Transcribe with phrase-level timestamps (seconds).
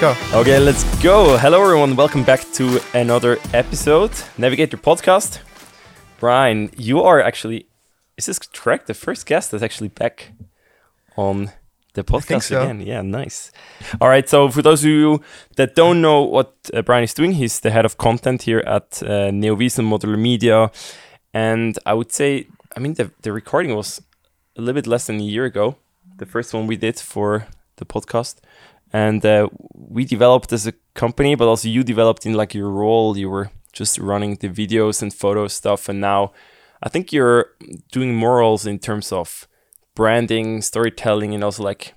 [0.00, 0.38] let's go.
[0.40, 1.38] Okay, let's go.
[1.38, 1.96] Hello, everyone.
[1.96, 5.40] Welcome back to another episode, Navigator Podcast.
[6.20, 7.66] Bryan, you are actually,
[8.18, 8.88] is this correct?
[8.88, 10.32] The first guest that's actually back
[11.16, 11.50] on
[11.94, 12.60] the podcast so.
[12.60, 12.82] again.
[12.82, 13.52] Yeah, nice.
[14.00, 15.22] All right, so for those of you
[15.56, 19.02] that don't know what uh, Bryan is doing, he's the head of content here at
[19.02, 20.70] uh, NEOVISO Modular Media.
[21.32, 24.02] And I would say, I mean, the, the recording was
[24.56, 25.76] a little bit less than a year ago,
[26.18, 28.40] the first one we did for the podcast
[28.92, 33.16] and uh, we developed as a company but also you developed in like your role.
[33.16, 35.88] You were just running the videos and photo stuff.
[35.88, 36.32] And now
[36.82, 37.52] i think you're
[37.90, 39.48] doing more roles in terms of
[39.94, 41.94] branding storytelling and also like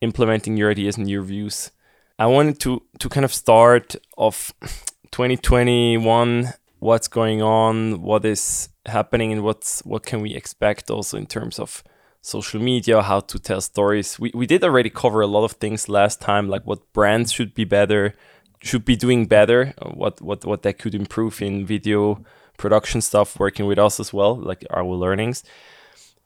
[0.00, 1.70] implementing your ideas and your views.
[2.18, 4.52] I wanted to to kind of start off
[5.12, 11.26] 2021 what's going on what is happening and what's what can we expect also in
[11.26, 11.84] terms of
[12.22, 14.18] social media, how to tell stories.
[14.18, 17.52] We, we did already cover a lot of things last time, like what brands should
[17.52, 18.14] be better,
[18.62, 22.24] should be doing better, uh, what what what they could improve in video
[22.56, 25.42] production stuff, working with us as well, like our learnings.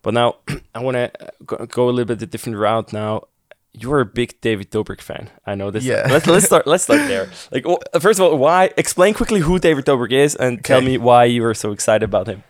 [0.03, 0.37] But now
[0.75, 1.11] I want to
[1.45, 3.23] go, go a little bit a different route now.
[3.73, 5.29] You're a big David Dobrik fan.
[5.45, 5.85] I know this.
[5.85, 6.07] Yeah.
[6.11, 6.67] let's let's start.
[6.67, 7.29] Let's start there.
[7.51, 7.67] Like,
[8.01, 8.71] first of all, why?
[8.79, 12.27] Explain quickly who David Dobrik is, and tell me why you are so excited about
[12.27, 12.43] him.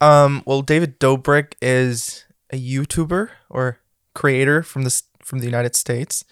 [0.00, 2.23] Um, well, David Dobrik is
[2.54, 3.80] a YouTuber or
[4.14, 6.24] creator from the from the United States,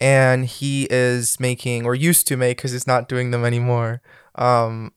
[0.00, 4.02] and he is making or used to make because he's not doing them anymore.
[4.34, 4.92] Um,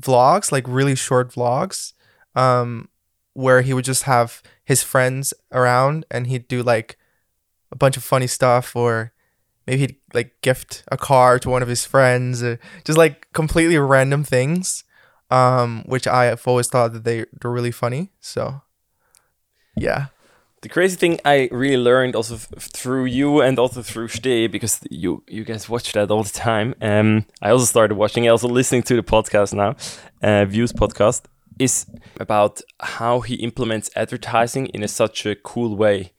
[0.00, 1.92] vlogs like really short vlogs,
[2.34, 2.88] um,
[3.34, 6.98] where he would just have his friends around and he'd do like
[7.72, 9.12] a bunch of funny stuff or
[9.66, 13.78] maybe he'd like gift a car to one of his friends or just like completely
[13.78, 14.84] random things
[15.30, 18.10] um, which I've always thought that they, they're really funny.
[18.20, 18.62] So
[19.76, 20.06] yeah.
[20.62, 24.80] The crazy thing I really learned also f- through you and also through Steh because
[24.90, 26.74] you you guys watch that all the time.
[26.82, 29.76] Um, I also started watching, also listening to the podcast now,
[30.22, 31.22] uh, Views podcast,
[31.58, 31.86] is
[32.18, 36.12] about how he implements advertising in a, such a cool way.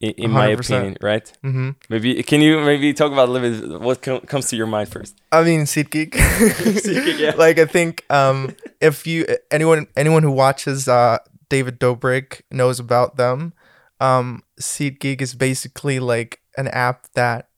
[0.00, 1.30] In, in my opinion, right?
[1.44, 1.70] Mm-hmm.
[1.90, 4.88] Maybe can you maybe talk about a little bit what com- comes to your mind
[4.88, 5.20] first?
[5.30, 6.12] I mean, SeatGeek.
[6.84, 7.34] SeatGeek, yeah.
[7.36, 11.18] like I think um, if you anyone anyone who watches uh,
[11.50, 13.52] David Dobrik knows about them.
[14.00, 17.48] Um, SeatGeek is basically like an app that.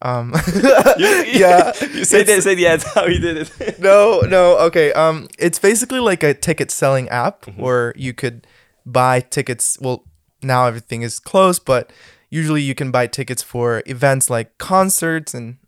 [0.00, 0.62] Um, you,
[1.28, 3.78] yeah, you say that, say the ads how you did it.
[3.78, 4.92] no, no, okay.
[4.94, 7.58] Um, it's basically like a ticket selling app Mhm.
[7.58, 8.46] where you could
[8.86, 9.78] buy tickets.
[9.80, 10.04] Well,
[10.42, 11.92] now everything is closed, but
[12.30, 15.58] usually you can buy tickets for events like concerts and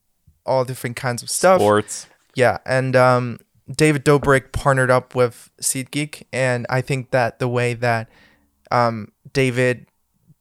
[0.46, 1.60] all different kinds of stuff.
[1.60, 2.06] Sports.
[2.34, 3.38] Yeah, and um,
[3.70, 8.08] David Dobrik partnered up with SeatGeek, and I think that the way that
[8.70, 9.86] um, David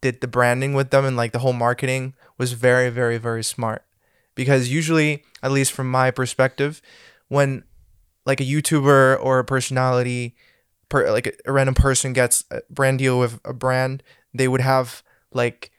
[0.02, 3.86] did the branding with them and like the whole marketing was very, very, very smart.
[4.36, 6.82] Because usually, at least from my perspective,
[7.30, 7.64] when
[8.26, 10.36] like a YouTuber or a personality,
[10.90, 14.04] per, like a, random person gets a brand deal with a brand,
[14.34, 15.72] they would have like,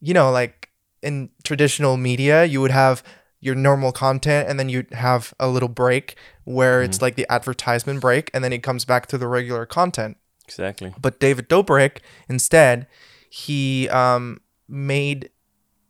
[0.00, 0.70] you know, like
[1.02, 3.02] in traditional media, you would have
[3.40, 8.00] your normal content and then you'd have a little break where it's like the advertisement
[8.00, 10.16] break and then he comes back to the regular content.
[10.46, 10.94] Exactly.
[11.00, 12.86] But David Dobrik, instead,
[13.30, 15.30] he um, made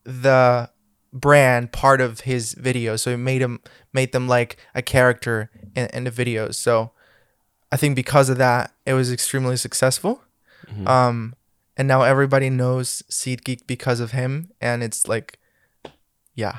[0.05, 0.71] the
[1.13, 3.01] brand part of his videos.
[3.01, 3.61] So he made him
[3.93, 6.55] made them like a character in, in the videos.
[6.55, 6.93] So
[7.71, 10.23] I think because of that, it was extremely successful.
[10.67, 10.89] Mhm.
[10.89, 11.35] Um,
[11.77, 15.39] and now everybody knows SeatGeek because of him, and it's like,
[16.35, 16.59] yeah,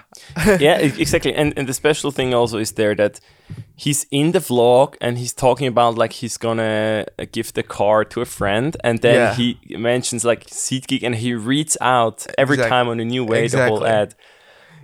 [0.60, 1.34] yeah, exactly.
[1.34, 3.20] And and the special thing also is there that
[3.76, 8.06] he's in the vlog and he's talking about like he's gonna uh, give the car
[8.06, 9.34] to a friend, and then Yeah.
[9.36, 13.48] he mentions like SeatGeek and he reads out every Exact- time on a new way
[13.48, 14.16] the whole ad.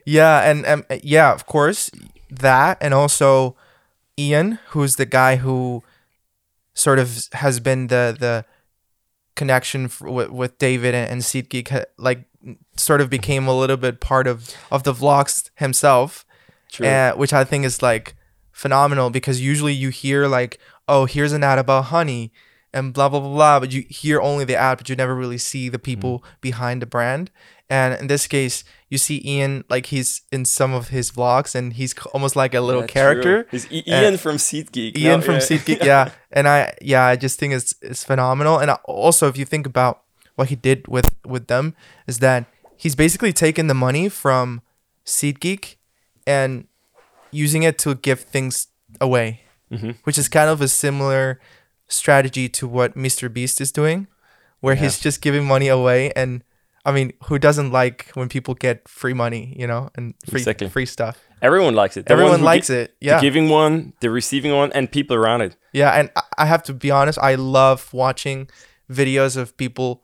[0.06, 1.90] Yeah, and um, yeah, of course,
[2.30, 3.56] that, and also
[4.18, 5.84] Ian, who's the guy who
[6.74, 8.46] sort of has been the the
[9.36, 12.26] connection f- with, with David and, and SeatGeek, like
[12.78, 16.26] sort of became a little bit part of of the vlogs himself,
[16.72, 16.88] True.
[16.88, 18.16] uh, which I think is like
[18.52, 22.32] phenomenal because usually you hear like, oh, here's an ad about honey
[22.74, 25.38] and blah blah blah blah, but you hear only the ad, but you never really
[25.38, 27.30] see the people behind the brand.
[27.70, 31.72] And in this case, you see Ian like he's in some of his vlogs, and
[31.74, 32.94] he's almost like a little Yeah, true.
[33.02, 33.48] character.
[33.52, 34.98] He's I- Ian from SeatGeek.
[34.98, 35.40] Ian No, from yeah.
[35.42, 36.12] SeatGeek, yeah.
[36.34, 38.58] And I, yeah, I just think it's it's phenomenal.
[38.60, 40.02] And also, if you think about
[40.36, 41.76] what he did with with them,
[42.08, 42.46] is that
[42.78, 44.62] he's basically taken the money from
[45.06, 45.76] SeatGeek
[46.28, 46.68] and
[47.32, 48.68] using it to give things
[49.00, 49.42] away,
[49.72, 49.96] Mhm.
[50.04, 51.40] which is kind of a similar
[51.88, 53.32] strategy to what Mr.
[53.32, 54.08] Beast is doing,
[54.60, 56.12] where he's just giving money away.
[56.16, 56.44] And
[56.86, 60.68] I mean, who doesn't like when people get free money, you know, and free Exactly.
[60.70, 61.20] free stuff?
[61.42, 62.06] Everyone likes it.
[62.08, 62.96] The Everyone likes gi- it.
[63.00, 63.16] Yeah.
[63.18, 65.56] The giving one, the receiving one, and people around it.
[65.74, 68.50] Yeah, and I have to be honest, I love watching
[68.90, 70.04] videos of people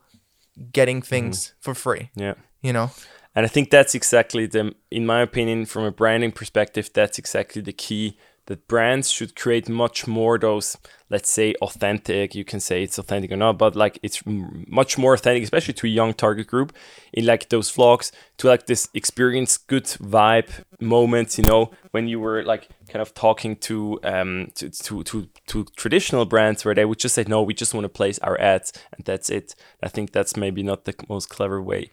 [0.72, 1.08] getting mm-hmm.
[1.10, 2.36] things for free, Yeah.
[2.62, 2.92] you know.
[3.36, 7.62] And I think that's exactly the, in my opinion, from a branding perspective, that's exactly
[7.62, 8.18] the key.
[8.48, 10.78] That brands should create much more those,
[11.10, 12.34] let's say, authentic.
[12.34, 15.88] You can say it's authentic or not, but like it's much more authentic, especially to
[15.88, 16.74] a young target group.
[17.12, 20.50] In like those vlogs, to like this experience, good vibe
[20.80, 21.38] moments.
[21.38, 25.66] You know, when you were like kind of talking to um to to to, to
[25.76, 28.72] traditional brands where they would just say, no, we just want to place our ads
[28.96, 29.56] and that's it.
[29.84, 31.92] I think that's maybe not the most clever way.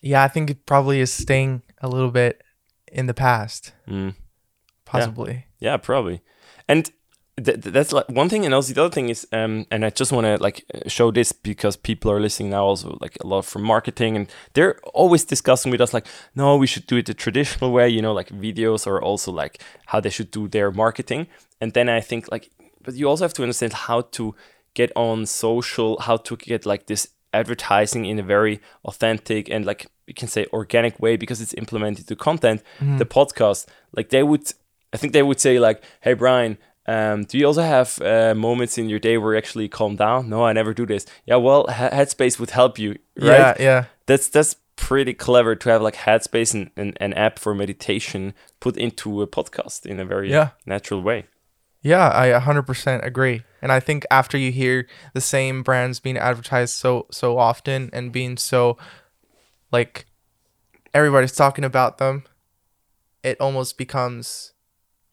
[0.00, 2.42] Yeah, I think it probably is staying a little bit
[2.92, 4.14] in the past, Mm.
[4.84, 5.32] possibly.
[5.32, 6.20] Yeah, probably.
[6.68, 6.90] And
[7.36, 9.90] th- th- that's like one thing, and also the other thing is, um, and I
[9.90, 13.26] just want to like uh, show this because people are listening now, also like a
[13.26, 17.06] lot from marketing, and they're always discussing with us like, no, we should do it
[17.06, 20.70] the traditional way, you know, like videos or also like how they should do their
[20.70, 21.26] marketing.
[21.60, 22.50] And then I think like,
[22.82, 24.34] but you also have to understand how to
[24.74, 29.86] get on social, how to get like this advertising in a very authentic and like
[30.06, 32.62] you can say organic way because it's implemented to content.
[32.98, 33.66] The podcast,
[33.96, 34.52] like they would
[34.92, 38.76] I think they would say like, "Hey Bryan, um, do you also have uh, moments
[38.78, 41.06] in your day where you actually calm down?" No, I never do this.
[41.26, 43.38] Yeah, well, He- Headspace would help you, right?
[43.38, 43.84] Yeah, yeah.
[44.06, 48.76] That's that's pretty clever to have like Headspace and an, an app for meditation put
[48.76, 50.50] into a podcast in a very Yeah.
[50.66, 51.26] natural way.
[51.84, 53.42] Yeah, I 100% agree.
[53.60, 58.12] And I think after you hear the same brands being advertised so so often and
[58.12, 58.76] being so
[59.72, 60.06] like
[60.94, 62.24] everybody's talking about them,
[63.22, 64.52] it almost becomes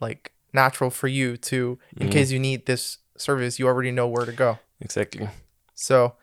[0.01, 2.11] like natural for you to in Mhm.
[2.11, 4.59] case you need this service, you already know where to go.
[4.79, 5.27] Exactly.
[5.75, 6.15] So,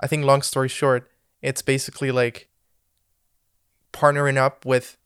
[0.00, 1.10] I think long story short,
[1.42, 2.48] it's basically like
[3.92, 4.96] partnering up with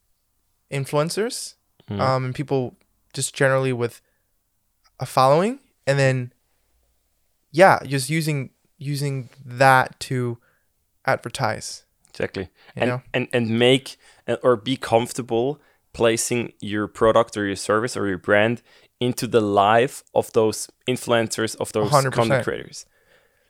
[0.71, 1.55] influencers
[1.91, 2.01] Mhm.
[2.01, 2.77] um, and people
[3.13, 4.01] just generally with
[5.01, 6.33] a following, and then
[7.51, 10.39] yeah, just using using that to
[11.07, 11.85] advertise.
[12.11, 12.45] Exactly.
[12.77, 13.03] You and, know?
[13.15, 13.97] and and make
[14.27, 15.61] uh, or be comfortable
[15.93, 18.63] placing your product or your service or your brand
[19.01, 22.13] into the life of those influencers of those 100%.
[22.13, 22.87] content creators.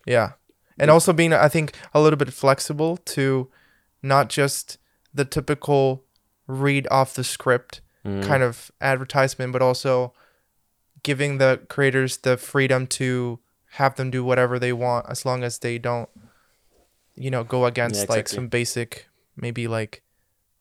[0.07, 0.33] Yeah.
[0.79, 3.49] And also being, I think, a little bit flexible to
[4.03, 4.79] not just
[5.13, 6.05] the typical
[6.47, 8.23] read off the script Mm.
[8.23, 10.15] kind of advertisement, but also
[11.03, 13.41] giving the creators the freedom to
[13.73, 16.09] have them do whatever they want as long as they don't,
[17.17, 18.35] you know, go against like exactly.
[18.37, 20.03] some basic, maybe like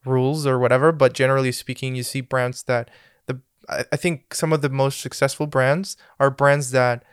[0.08, 0.92] rules or whatever.
[0.92, 2.90] But generally speaking, you see brands that
[3.28, 3.40] the,
[3.70, 7.04] I think some of the most successful brands are brands that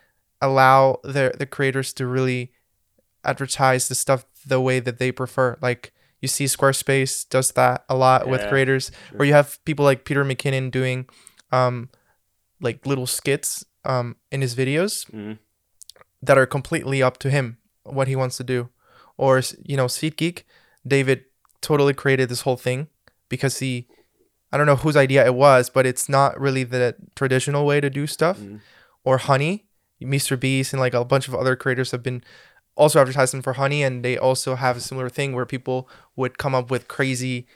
[0.41, 2.52] allow their the creators to really
[3.25, 5.56] advertise the stuff the way that they prefer.
[5.62, 9.85] Like you see Squarespace does that a lot with Yeah, creators where you have people
[9.85, 11.06] like Peter McKinnon doing
[11.52, 11.88] um
[12.61, 15.38] like little skits um in his videos Mm.
[16.23, 18.69] that are completely up to him what he wants to do.
[19.17, 20.43] Or you know, SeatGeek,
[20.87, 21.25] David
[21.65, 22.89] totally created this whole thing
[23.29, 23.87] because he
[24.53, 27.91] I don't know whose idea it was, but it's not really the traditional way to
[27.91, 28.39] do stuff.
[28.39, 28.61] Mm.
[29.03, 29.67] Or Honey,
[30.01, 30.39] Mr.
[30.39, 32.23] Beast and like a bunch of other creators have been
[32.77, 36.55] also advertising for Honey and they also have a similar thing where people would come
[36.55, 37.47] up with crazy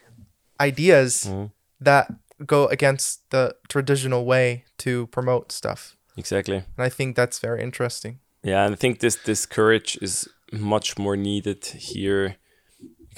[0.60, 1.50] ideas Mm.
[1.80, 2.12] that
[2.46, 5.96] go against the traditional way to promote stuff.
[6.16, 6.56] Exactly.
[6.56, 8.18] And I think that's very interesting.
[8.42, 12.36] Yeah, and I think this this courage is much more needed here.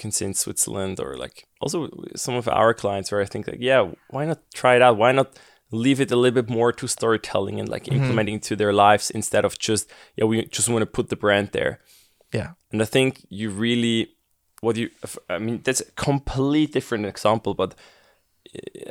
[0.01, 3.61] Can say in Switzerland or like also some of our clients where I think like,
[3.61, 4.97] yeah, why not try it out?
[4.97, 5.27] Why not
[5.71, 9.45] leave it a little bit more to storytelling and like implementing to their lives instead
[9.45, 11.79] of just yeah, we just want to put the brand there.
[12.33, 12.51] Yeah.
[12.71, 14.09] And I think you really,
[14.61, 14.89] what you,
[15.29, 17.75] I mean, that's a complete different example, but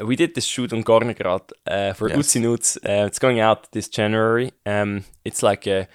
[0.00, 2.18] uh, we did this shoot on Gornergrat uh, for Yes.
[2.18, 2.76] Uzi Nuts.
[2.76, 4.52] Uh, it's going out this January.
[4.64, 5.86] Um, it's like a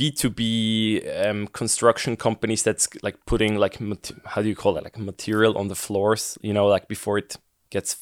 [0.00, 3.78] B2B um, construction companies that's like putting like,
[4.24, 4.84] how do you call it?
[4.84, 7.36] Like material on the floors, you know, like before it
[7.68, 7.98] gets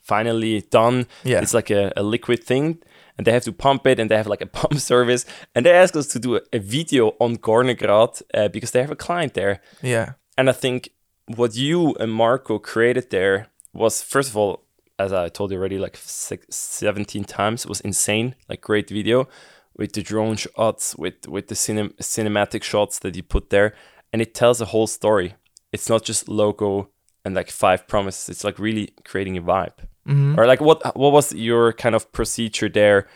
[0.00, 1.06] finally done.
[1.24, 1.42] Yeah.
[1.42, 2.78] It's like a, a liquid thing
[3.18, 5.26] and they have to pump it and they have like a pump service.
[5.54, 8.90] And they asked us to do a, a video on Gornergrat uh, because they have
[8.90, 9.60] a client there.
[9.82, 10.14] Yeah.
[10.38, 10.88] And I think
[11.26, 14.64] what you and Marco created there was, first of all,
[14.98, 18.36] as I told you already, like six, 17 times, was insane.
[18.48, 19.28] Like great video
[19.76, 23.74] with the drone shots, with with the cinem- cinematic shots that you put there,
[24.12, 25.34] and it tells a whole story.
[25.72, 26.90] It's not just logo
[27.24, 28.28] and like five promises.
[28.28, 29.78] It's like really creating a vibe.
[30.06, 30.36] Mhm.
[30.36, 33.06] Or like what what was your kind of procedure there?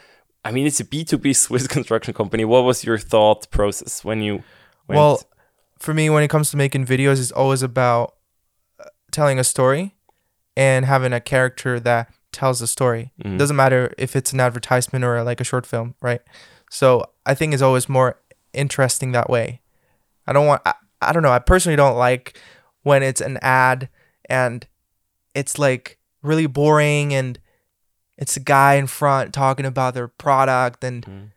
[0.44, 2.44] I mean, it's a B two B Swiss construction company.
[2.44, 4.34] What was your thought process when you
[4.88, 4.98] went?
[4.98, 5.20] Well,
[5.78, 8.14] for me, when it comes to making videos, it's always about
[8.80, 9.94] uh, telling a story
[10.56, 13.12] and having a character that tells the story.
[13.23, 13.38] Mhm.
[13.38, 16.21] Doesn't matter if it's an advertisement or like a short film, right?
[16.71, 18.18] So I think it's always more
[18.52, 19.61] interesting that way.
[20.26, 20.62] I don't want.
[20.66, 21.33] I, I don't know.
[21.33, 22.38] I personally don't like
[22.83, 23.88] when it's an ad
[24.28, 24.66] and
[25.35, 27.38] it's like really boring and
[28.18, 31.30] it's a guy in front talking about their product and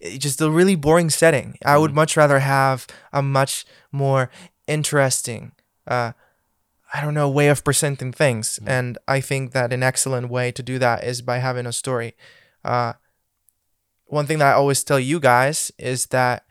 [0.00, 1.58] it- just a really boring setting.
[1.64, 1.94] I would Mhm.
[1.94, 4.30] much rather have a much more
[4.66, 5.52] interesting,
[5.86, 6.12] uh,
[6.94, 8.58] I don't know, way of presenting things.
[8.62, 8.68] Mhm.
[8.68, 12.14] And I think that an excellent way to do that is by having a story.
[12.64, 12.92] Uh,
[14.06, 16.44] one thing that I always tell you guys is that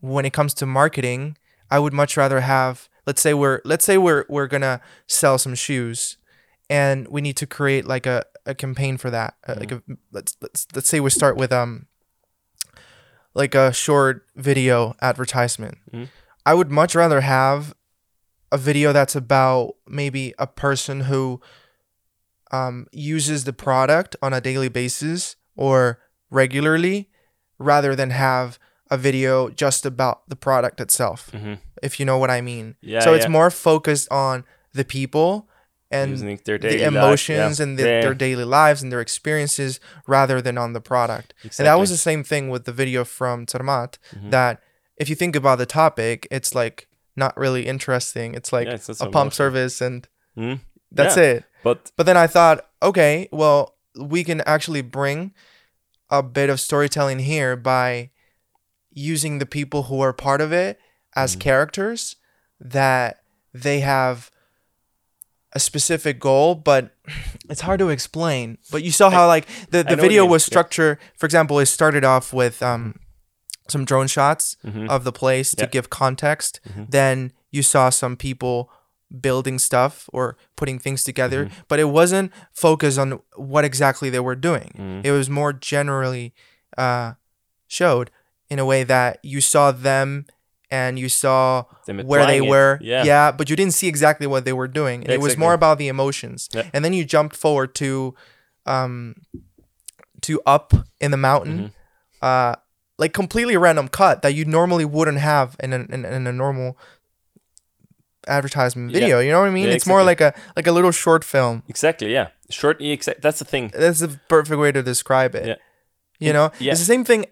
[0.00, 1.36] when it comes to marketing,
[1.70, 5.54] I would much rather have let's say we're let's say we're we're gonna sell some
[5.54, 6.16] shoes
[6.70, 9.34] and we need to create like a, a campaign for that.
[9.46, 11.86] Uh, Like a, let's let's let's say we start with um
[13.34, 15.78] like a short video advertisement.
[15.92, 16.08] Mhm.
[16.46, 17.74] I would much rather have
[18.50, 21.40] a video that's about maybe a person who
[22.50, 25.98] um, uses the product on a daily basis or
[26.30, 27.10] regularly
[27.58, 28.58] rather than have
[28.90, 31.58] a video just about the product itself Mhm.
[31.82, 35.46] if you know what i mean Yeah, so it's more focused on the people
[35.90, 37.62] and Using their daily the life, emotions yeah.
[37.64, 41.62] and the, Yeah, their daily lives and their experiences rather than on the product Exactly.
[41.62, 44.30] and that was the same thing with the video from Zermatt Mhm.
[44.30, 44.62] that
[44.96, 46.87] if you think about the topic it's like
[47.18, 50.60] not really interesting it's like Yeah, it's a pump service and Mhm.
[50.92, 51.22] that's Yeah.
[51.24, 55.34] it But but then I thought, okay, well, we can actually bring
[56.08, 58.10] a bit of storytelling here by
[58.92, 60.78] using the people who are part of it
[61.16, 61.40] as Mhm.
[61.40, 62.16] characters
[62.60, 63.20] that
[63.52, 64.30] they have
[65.52, 66.94] a specific goal, but
[67.50, 68.58] it's hard to explain.
[68.70, 70.52] But you saw how like the, the know what you video was yeah.
[70.52, 70.98] structured.
[71.16, 72.94] For example, it started off with um
[73.68, 74.88] some drone shots Mhm.
[74.88, 75.70] of the place to Yeah.
[75.70, 76.60] give context.
[76.68, 76.90] Mhm.
[76.90, 78.70] Then you saw some people
[79.20, 81.60] building stuff or putting things together, Mm-hmm.
[81.68, 84.72] but it wasn't focused on what exactly they were doing.
[84.78, 85.04] Mhm.
[85.04, 86.34] It was more generally
[86.76, 87.14] uh,
[87.66, 88.10] showed
[88.50, 90.26] in a way that you saw them
[90.70, 92.78] and you saw where they were.
[92.82, 93.32] yeah.
[93.32, 95.02] but you didn't see exactly what they were doing.
[95.02, 96.48] Yeah, it was more about the emotions.
[96.52, 96.64] Yeah.
[96.74, 98.14] And then you jumped forward to
[98.66, 99.14] um
[100.22, 101.58] to up in the mountain.
[101.58, 101.72] Mm-hmm.
[102.22, 102.54] Uh
[102.98, 106.76] like completely random cut that you normally wouldn't have in a, in, in a normal
[108.26, 109.00] advertisement Yeah.
[109.00, 109.20] video.
[109.20, 109.68] You know what I mean?
[109.68, 111.62] Yeah, it's more like a like a little short film.
[111.68, 112.28] exactly, yeah.
[112.50, 113.20] Short, yeah, exact.
[113.22, 113.70] That's the thing.
[113.74, 115.46] That's the perfect way to describe it.
[115.46, 115.54] Yeah.
[116.18, 116.72] You know, Yeah.
[116.72, 117.26] it's the same thing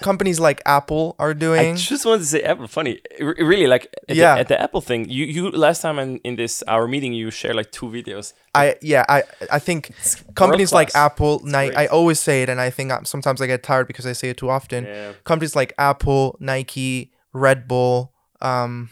[0.00, 1.72] companies like Apple are doing.
[1.74, 2.66] I just wanted to say Apple.
[2.66, 4.34] Funny, R- really, like at, Yeah.
[4.34, 5.08] the, at the Apple thing.
[5.08, 8.32] You, you last time in, in this our meeting, you shared like two videos.
[8.54, 9.22] I yeah, I
[9.52, 9.92] I think
[10.34, 10.94] companies like.
[10.94, 11.76] Apple, Nike.
[11.76, 14.30] I always say it, and I think I- sometimes I get tired because I say
[14.30, 14.84] it too often.
[14.84, 15.12] Yeah.
[15.24, 18.90] Companies like Apple, Nike, Red Bull, um,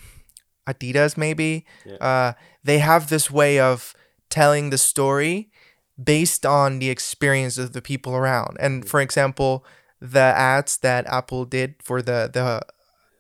[0.69, 1.65] Adidas, maybe.
[1.85, 1.97] Yeah.
[1.97, 2.33] Uh,
[2.65, 3.95] they have this way of
[4.29, 5.51] telling the story
[6.03, 8.57] based on the experience of the people around.
[8.61, 9.65] And for example,
[10.01, 12.61] the ads that Apple did for the the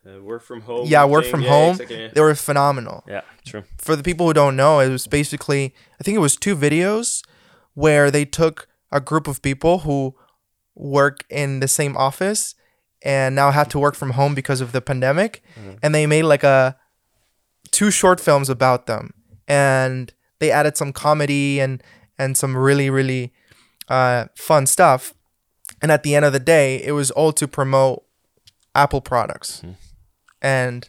[0.06, 0.86] Uh, work from home.
[0.86, 2.10] yeah work thing, from yeah, home, exactly, yeah.
[2.14, 3.02] they were phenomenal.
[3.08, 3.62] Yeah, true.
[3.78, 7.22] for the people who don't know, it was basically I think it was two videos
[7.74, 10.14] where they took a group of people who
[10.74, 12.54] work in the same office
[13.04, 15.78] and now had to work from home because of the pandemic Mhm.
[15.82, 16.76] and they made like a
[17.72, 19.10] two short films about them
[19.48, 21.82] and they added some comedy and
[22.18, 23.32] and some really really
[23.88, 25.14] uh, fun stuff
[25.86, 27.96] and at the end of the day it was all to promote
[28.82, 29.74] apple products Mhm.
[30.42, 30.80] and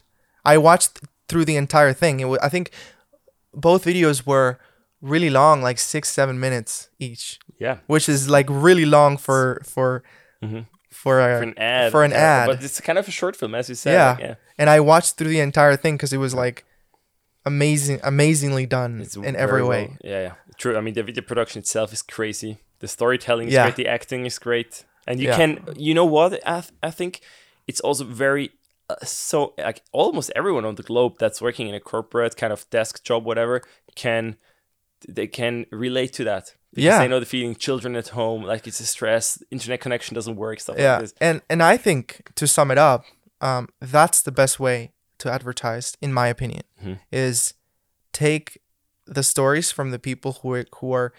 [0.52, 0.92] i watched
[1.28, 2.66] through the entire thing it was, i think
[3.68, 4.50] both videos were
[5.12, 9.42] really long like six seven minutes each Yeah, which is like really long for
[9.74, 9.88] for
[10.42, 10.62] Mhm.
[11.02, 11.90] for, a, for an ad.
[11.92, 12.46] for an yeah, ad.
[12.48, 13.92] but it's kind of a short film, as you said.
[13.98, 14.10] Yeah.
[14.10, 14.34] like, yeah.
[14.60, 16.58] and i watched through the entire thing because it was like
[17.52, 20.74] amazing amazingly done It's in very every well- way Yeah, yeah, true.
[20.78, 22.52] I mean, the video production itself is crazy.
[22.82, 23.64] The storytelling is Yeah.
[23.66, 23.76] great.
[23.82, 25.36] The acting is great, and you Yeah.
[25.40, 26.30] can, you know what?
[26.46, 27.12] I, th- I think
[27.66, 28.50] it's also very
[28.90, 32.60] uh, so like almost everyone on the globe that's working in a corporate kind of
[32.70, 33.56] desk job, whatever,
[33.96, 34.36] can
[35.16, 36.44] they can relate to that.
[36.74, 36.98] Because Yeah.
[36.98, 37.54] they know the feeling.
[37.56, 39.42] Children at home, like it's a stress.
[39.50, 40.60] Internet connection doesn't work.
[40.60, 41.14] Stuff yeah like this.
[41.20, 43.04] and and i think to sum it up
[43.40, 46.98] um that's the best way to advertise in my opinion Mhm.
[47.12, 47.54] is
[48.12, 48.46] take
[49.16, 51.12] the stories from the people who are, who are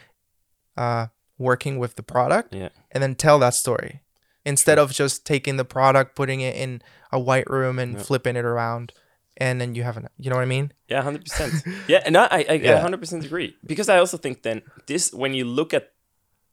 [0.78, 1.08] uh
[1.40, 2.70] working with the product Yeah.
[2.92, 4.02] and then tell that story
[4.46, 6.82] instead of just taking the product putting it in
[7.12, 8.04] a white room and Yeah.
[8.04, 8.94] flipping it around
[9.38, 11.54] and then you have an you know what i mean Yeah, hundred percent.
[11.88, 12.80] Yeah, and I, I, I Yeah.
[12.82, 15.86] hundred percent agree because I also think then this when you look at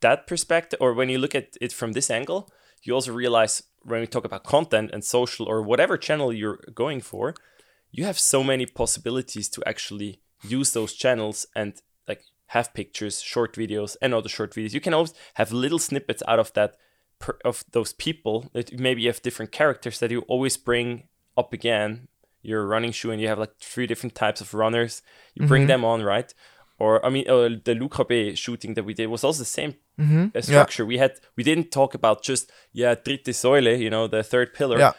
[0.01, 2.41] that perspective or when you look at it from this angle,
[2.85, 7.01] you also realize when we talk about content and social or whatever channel you're going
[7.01, 7.35] for,
[7.91, 10.21] you have so many possibilities to actually
[10.59, 11.73] use those channels and
[12.09, 14.73] like have pictures, short videos, and other short videos.
[14.73, 16.77] You can always have little snippets out of that
[17.19, 18.51] per, of those people.
[18.53, 21.05] That maybe you have different characters that you always bring
[21.37, 22.09] up again.
[22.43, 25.03] Your running shoe, and you have like three different types of runners.
[25.35, 26.33] You bring them on, right?
[26.79, 29.75] Or I mean, uh, the Luc Rabé shooting that we did was also the same
[29.99, 30.85] uh, structure.
[30.87, 34.79] We had we didn't talk about just yeah dritte Säule, you know, the third pillar.
[34.79, 34.93] Yeah.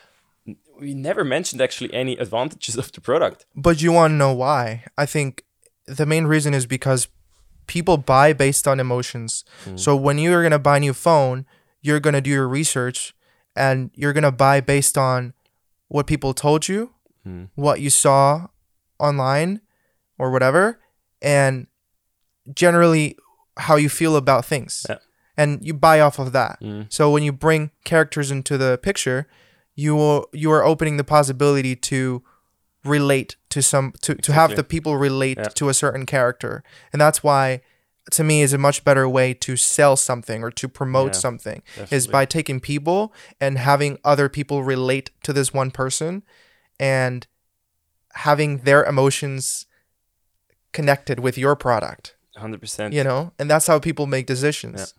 [0.79, 3.45] We never mentioned actually any advantages of the product.
[3.55, 4.83] But you want to know why?
[4.97, 5.43] I think
[5.85, 7.07] the main reason is because
[7.67, 9.45] people buy based on emotions.
[9.63, 9.77] Hmm.
[9.77, 11.45] So when you're going to buy a new phone,
[11.81, 13.13] you're going to do your research
[13.55, 15.33] and you're going to buy based on
[15.87, 16.93] what people told you,
[17.23, 17.45] hmm.
[17.55, 18.47] what you saw
[18.99, 19.61] online
[20.17, 20.79] or whatever,
[21.21, 21.67] and
[22.53, 23.17] generally
[23.57, 24.85] how you feel about things.
[24.89, 24.97] Yeah.
[25.39, 26.57] And you buy off of that.
[26.61, 26.83] Hmm.
[26.89, 29.27] So when you bring characters into the picture,
[29.75, 32.23] you will, you are opening the possibility to
[32.83, 35.49] relate to some to, to have the people relate Yeah.
[35.59, 36.63] to a certain character.
[36.93, 37.61] And that's why
[38.11, 41.61] to me is a much better way to sell something or to promote Yeah, something
[41.91, 43.11] is by taking people
[43.41, 46.23] and having other people relate to this one person
[46.79, 47.25] and
[48.13, 49.65] having their emotions
[50.71, 52.15] connected with your product.
[52.35, 52.93] Hundred percent.
[52.93, 53.33] you know?
[53.39, 54.93] And that's how people make decisions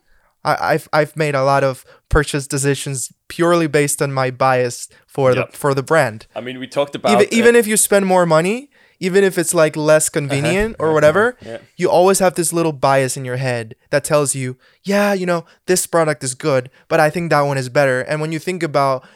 [0.53, 5.35] I, I've I've made a lot of purchase decisions purely based on my bias for
[5.35, 5.51] Yep.
[5.51, 6.27] the for the brand.
[6.35, 9.39] I mean, we talked about even, uh, even if you spend more money even if
[9.39, 11.59] it's like less convenient or whatever Yeah.
[11.77, 15.45] you always have this little bias in your head that tells you yeah you know
[15.67, 18.01] this product is good but i think that one is better.
[18.01, 19.07] And when you think about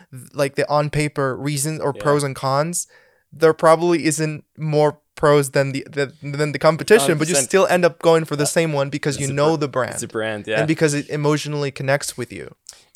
[0.43, 2.87] like the on paper reasons or pros and cons
[3.33, 6.05] there probably isn't more pros than the, the
[6.41, 9.29] than the competition but you still end up going for the same one because you
[9.39, 10.59] know br- the brand it's a brand, yeah.
[10.59, 12.47] and because it emotionally connects with you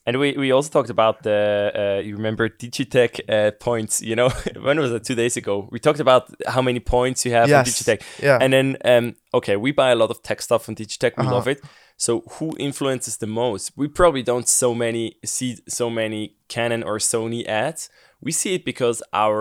[0.08, 1.40] And we, we also talked about the
[1.82, 3.94] uh, you remember Digitec uh, points.
[4.10, 4.28] You know,
[4.66, 5.02] when was it?
[5.08, 5.54] Two days ago.
[5.72, 6.22] We talked about
[6.54, 7.66] how many points you have Yes.
[7.68, 7.98] Digitec.
[8.28, 8.38] Yeah.
[8.42, 9.06] And then um,
[9.38, 11.12] okay, we buy a lot of tech stuff from Digitec.
[11.16, 11.36] We Uh-huh.
[11.38, 11.58] love it.
[12.06, 13.64] So who influences the most?
[13.80, 16.20] We probably don't so many see so many
[16.54, 17.82] Canon or Sony ads.
[18.26, 19.40] We see it because our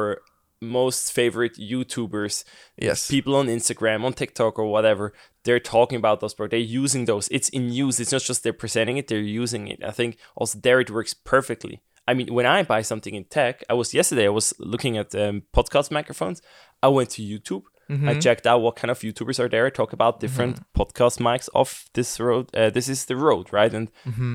[0.62, 2.44] most favorite YouTubers,
[2.78, 3.10] Yes.
[3.10, 5.14] people on Instagram, on TikTok or whatever,
[5.44, 6.52] they're talking about those products.
[6.52, 7.28] They're using those.
[7.30, 8.00] It's in use.
[8.00, 9.84] It's not just they're presenting it, they're using it.
[9.84, 11.82] I think also there it works perfectly.
[12.08, 15.14] I mean, when I buy something in tech, I was yesterday, I was looking at
[15.16, 16.42] um, podcast microphones.
[16.84, 17.64] I went to YouTube.
[17.88, 19.68] I checked out what kind of YouTubers are there.
[19.68, 22.50] I Talk about different podcast mics off this Rode.
[22.56, 23.72] Uh, this is the Rode, right?
[23.72, 23.92] And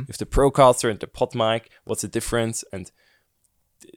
[0.09, 2.63] if the Procaster and the PodMic, what's the difference?
[2.73, 2.89] And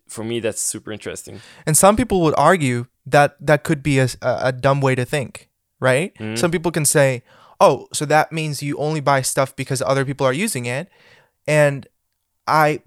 [0.07, 1.41] for me, that's super interesting.
[1.65, 5.49] And some people would argue that that could be a, a, dumb way to think,
[5.79, 6.13] right?
[6.15, 6.35] Mm-hmm.
[6.35, 7.23] Some people can say,
[7.59, 10.89] oh, so that means you only buy stuff because other people are using it.
[11.47, 11.87] And
[12.47, 12.81] I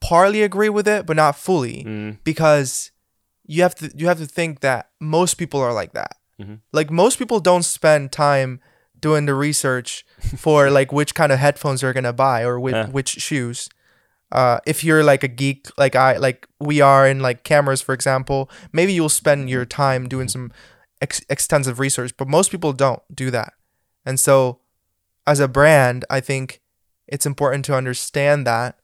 [0.00, 2.18] partly agree with it, but not fully Mm.
[2.24, 2.90] because
[3.46, 6.16] you have to you have to think that most people are like that.
[6.40, 6.54] Mm-hmm.
[6.72, 8.60] Like most people don't spend time
[9.00, 10.04] doing the research
[10.36, 12.86] for like which kind of headphones they're gonna buy or which, Yeah.
[12.88, 13.68] which shoes
[14.32, 17.94] uh, if you're like a geek like I like we are in like cameras for
[17.94, 20.52] example maybe you'll spend your time doing some
[21.00, 23.54] ex- extensive research but most people don't do that
[24.04, 24.60] and so
[25.26, 26.60] as a brand I think
[27.06, 28.78] it's important to understand that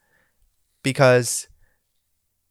[0.82, 1.46] because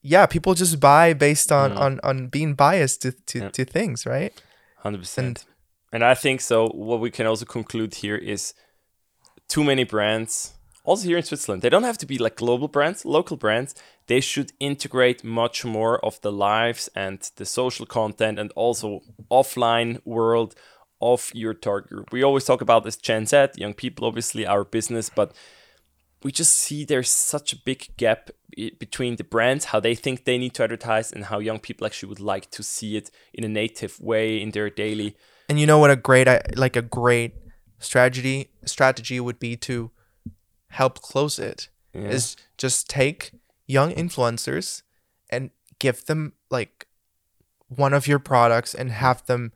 [0.02, 3.50] yeah people just buy based on on, on being biased to, to, Yeah.
[3.50, 4.34] to things right
[4.78, 5.46] Hundred percent.
[5.94, 6.68] And I think so.
[6.68, 8.54] What we can also conclude here is
[9.48, 10.52] too many brands.
[10.86, 13.74] Also here in Switzerland, they don't have to be like global brands, local brands.
[14.08, 20.02] They should integrate much more of the lives and the social content and also offline
[20.06, 20.56] world
[21.02, 22.12] of your target group.
[22.12, 25.34] We always talk about this Gen Z, young people, obviously our business, but
[26.22, 28.30] we just see there's such a big gap
[28.80, 32.10] between the brands, how they think they need to advertise, and how young people actually
[32.10, 35.16] would like to see it in a native way in their daily.
[35.50, 37.34] and you know what a great like a great
[37.80, 39.92] strategy strategy would be to
[40.80, 43.32] help close it is just take
[43.68, 44.82] young influencers
[45.30, 46.88] and give them like
[47.68, 49.52] one of your products and have them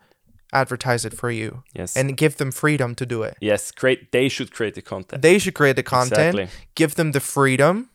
[0.53, 1.97] advertise it for you Yes.
[1.97, 4.11] and give them freedom to do it yes, create.
[4.11, 5.21] They should create the content.
[5.21, 6.47] they should create the content Exactly.
[6.75, 7.89] give them the freedom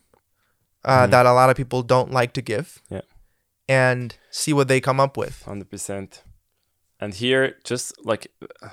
[0.84, 3.02] uh, that a lot of people don't like to give Yeah.
[3.68, 6.22] and see what they come up with Hundred percent.
[7.00, 8.26] And here, just like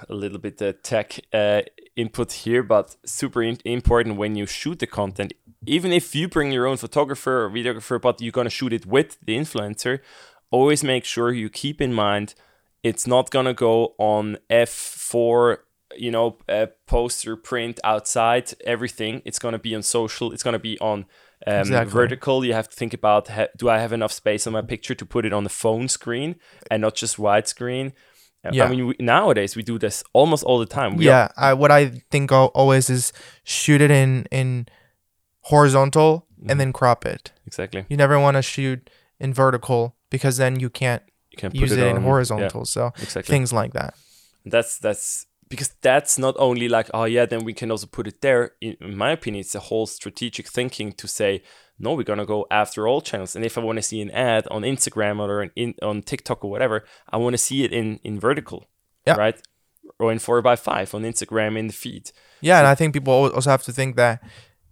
[0.10, 1.62] a little bit the tech uh,
[2.04, 5.34] input here, but super in- important when you shoot the content.
[5.66, 9.10] Even if you bring your own photographer or videographer, but you're gonna shoot it with
[9.26, 10.00] the influencer,
[10.58, 12.28] always make sure you keep in mind
[12.82, 15.58] it's not gonna go on f4
[15.98, 19.22] you know, uh, poster, print, outside, everything.
[19.26, 20.32] It's gonna be on social.
[20.34, 21.00] It's gonna be on
[21.48, 21.92] um, Exactly.
[21.92, 22.46] vertical.
[22.46, 25.06] You have to think about: ha- Do I have enough space on my picture to
[25.06, 26.36] put it on the phone screen
[26.70, 27.94] and not just widescreen?
[28.52, 28.66] Yeah.
[28.66, 30.96] I mean, we, nowadays we do this almost all the time.
[30.96, 33.12] We yeah, I, what I think al- always is
[33.44, 34.68] shoot it in in
[35.42, 36.52] horizontal Mm-hmm.
[36.52, 37.34] and then crop it.
[37.46, 37.86] exactly.
[37.90, 41.72] You never want to shoot in vertical because then you can't You can put use
[41.74, 42.64] it, in on- horizontal.
[42.64, 43.24] So exactly.
[43.34, 43.94] things like that.
[44.46, 48.22] that's that's because that's not only like oh yeah then we can also put it
[48.22, 51.42] there in, in my opinion it's a whole strategic thinking to say
[51.80, 54.48] no we're gonna go after all channels and if i want to see an ad
[54.52, 58.00] on instagram or an in, on tiktok or whatever i want to see it in
[58.04, 58.68] in vertical
[59.08, 59.16] Yeah.
[59.16, 59.42] right
[60.00, 63.64] or in 4x5 on instagram in the feed Yeah, and I think people also have
[63.64, 64.22] to think that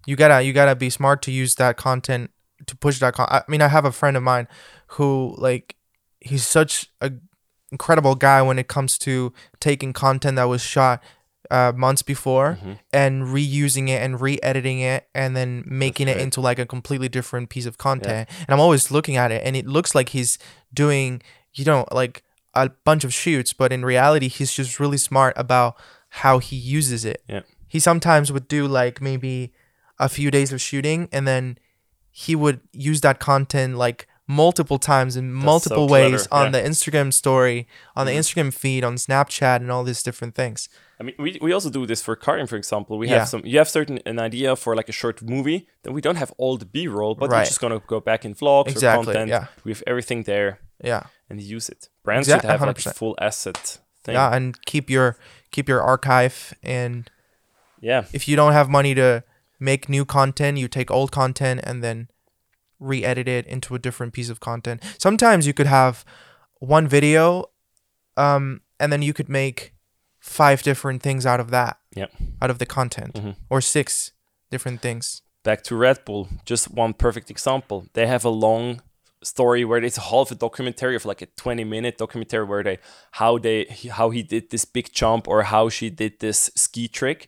[0.05, 2.29] you gotta you gotta be smart to use that content
[2.67, 3.13] to push that.
[3.13, 4.47] Con- I mean, I have a friend of mine
[4.95, 5.75] who like
[6.21, 7.11] he's such a
[7.71, 11.01] incredible guy when it comes to taking content that was shot
[11.51, 12.73] uh, months before Mm-hmm.
[12.91, 17.49] and reusing it and re-editing it and then making it into like a completely different
[17.49, 18.27] piece of content.
[18.39, 20.37] And I'm always looking at it and it looks like he's
[20.73, 21.21] doing
[21.53, 25.75] you know like a bunch of shoots, but in reality, he's just really smart about
[26.09, 29.51] how he uses it yeah he sometimes would do like maybe
[29.99, 31.57] a few days of shooting and then
[32.11, 36.61] he would use that content like multiple times in multiple ways clever, on yeah.
[36.61, 38.17] the Instagram story, on the Mhm.
[38.19, 40.67] Instagram feed, on Snapchat and all these different things.
[40.99, 42.97] I mean, we, we also do this for karting, for example.
[42.97, 43.19] We Yeah.
[43.19, 43.41] have some.
[43.45, 45.67] You have certain an idea for like a short movie.
[45.83, 48.35] Then we don't have all the B roll, but we're just gonna go back in
[48.35, 49.29] vlogs Exactly, or content.
[49.29, 49.45] yeah.
[49.63, 51.03] We have everything there Yeah.
[51.29, 51.87] and use it.
[52.03, 54.15] Brands Exact- should have like a full asset thing.
[54.15, 55.17] Yeah, and keep your
[55.51, 57.09] keep your archive and
[57.79, 58.03] Yeah.
[58.11, 59.23] if you don't have money to
[59.59, 62.09] make new content, you take old content and then
[62.79, 64.83] re-edit it into a different piece of content.
[64.99, 66.05] Sometimes you could have
[66.59, 67.45] one video
[68.15, 69.73] um and then you could make
[70.19, 71.77] five different things out of that.
[71.95, 72.11] Yep.
[72.41, 73.35] Out of the content Mhm.
[73.49, 74.11] or six
[74.51, 75.21] different things.
[75.43, 77.85] Back to Red Bull, just one perfect example.
[77.93, 78.81] They have a long
[79.23, 82.77] story where it's half a documentary of like a 20 minute documentary where they
[83.13, 87.27] how they how he did this big jump or how she did this ski trick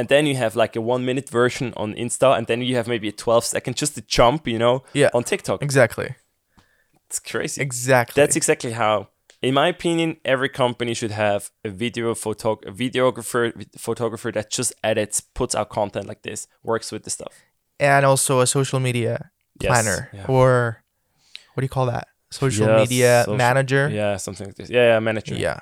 [0.00, 2.88] and then you have like a one minute version on insta and then you have
[2.94, 5.10] maybe a 12 second just a jump you know Yeah.
[5.14, 6.08] on tiktok Exactly.
[7.06, 8.14] it's crazy Exactly.
[8.20, 8.94] that's exactly how
[9.42, 13.44] in my opinion every company should have a video photo a videographer
[13.86, 17.34] photographer that just edits puts out content like this works with the stuff
[17.78, 20.26] and also a social media Yes, planner yeah.
[20.34, 20.50] or
[21.54, 22.06] what do you call that?
[22.30, 23.84] Social Yes, media social- manager.
[24.00, 25.58] yeah something like this yeah yeah manager Yeah.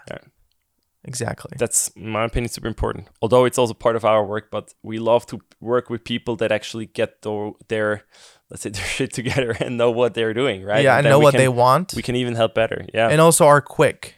[1.09, 1.53] Exactly.
[1.59, 4.99] that's in my opinion super important although it's also part of our work but we
[4.99, 8.05] love to work with people that actually get the, their
[8.51, 11.19] let's say their shit together and know what they're doing right yeah, and then know
[11.19, 11.95] what can- they want.
[11.95, 14.15] we can even help better yeah and also are quick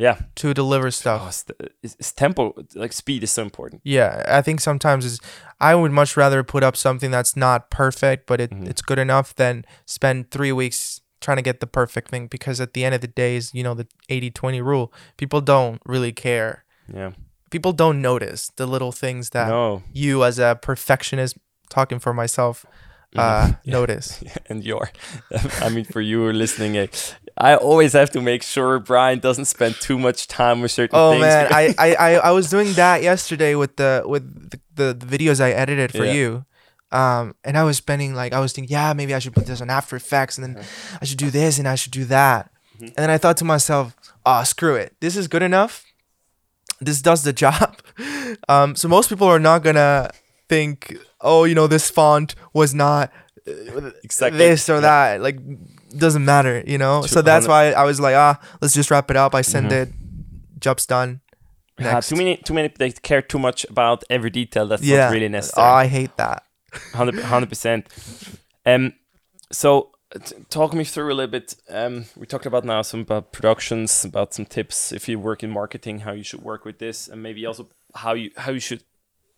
[0.00, 1.22] yeah to deliver oh, stuff.
[1.28, 1.44] it's,
[1.82, 5.18] it's, it's tempo like speed is so important Yeah, I think sometimes is
[5.60, 8.68] I would much rather put up something that's not perfect, but it, Mhm.
[8.70, 12.72] it's good enough than spend three weeks trying to get the perfect thing because at
[12.74, 14.92] the end of the day is, you know, the 80-20 rule.
[15.16, 16.64] People don't really care.
[16.92, 17.12] yeah
[17.50, 21.36] People don't notice the little things that no you as a perfectionist
[21.70, 22.64] talking for myself
[23.16, 23.72] uh Yeah.
[23.72, 24.22] notice.
[24.50, 24.90] and you're
[25.64, 26.86] i mean for you listening eh,
[27.38, 31.10] i always have to make sure Bryan doesn't spend too much time with certain Oh
[31.12, 34.86] things man, I, I, I, I was doing that yesterday with the with the, the,
[34.94, 36.12] the videos I edited for Yeah.
[36.18, 36.44] you.
[36.90, 39.60] Um, and I was spending like I was thinking, yeah, maybe I should put this
[39.60, 40.64] on After Effects, and then
[41.00, 42.50] I should do this, and I should do that.
[42.80, 42.86] Mhm.
[42.88, 45.84] And then I thought to myself, oh, screw it, this is good enough.
[46.80, 47.76] This does the job.
[48.48, 50.10] Um, so most people are not gonna
[50.48, 53.10] think, oh, you know, this font was not
[53.46, 54.38] uh, Exactly.
[54.38, 54.80] this or Yeah.
[54.80, 55.20] that.
[55.22, 55.38] Like,
[55.96, 57.02] doesn't matter, you know.
[57.02, 59.34] So that's why I was like, ah, let's just wrap it up.
[59.34, 59.72] I send Mhm.
[59.82, 59.88] it,
[60.60, 61.20] job's done.
[61.78, 62.08] Yeah, Next.
[62.08, 65.28] too many too many they care too much about every detail that's yeah, not really
[65.28, 65.66] necessary.
[65.66, 66.42] Oh, I hate that.
[66.94, 67.86] 100 percent.
[68.66, 68.94] Um,
[69.50, 69.90] so
[70.24, 71.54] t- talk me through a little bit.
[71.68, 75.50] Um, we talked about now some about productions, about some tips if you work in
[75.50, 78.84] marketing, how you should work with this, and maybe also how you how you should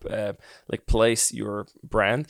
[0.09, 0.33] uh,
[0.69, 2.29] like place your brand.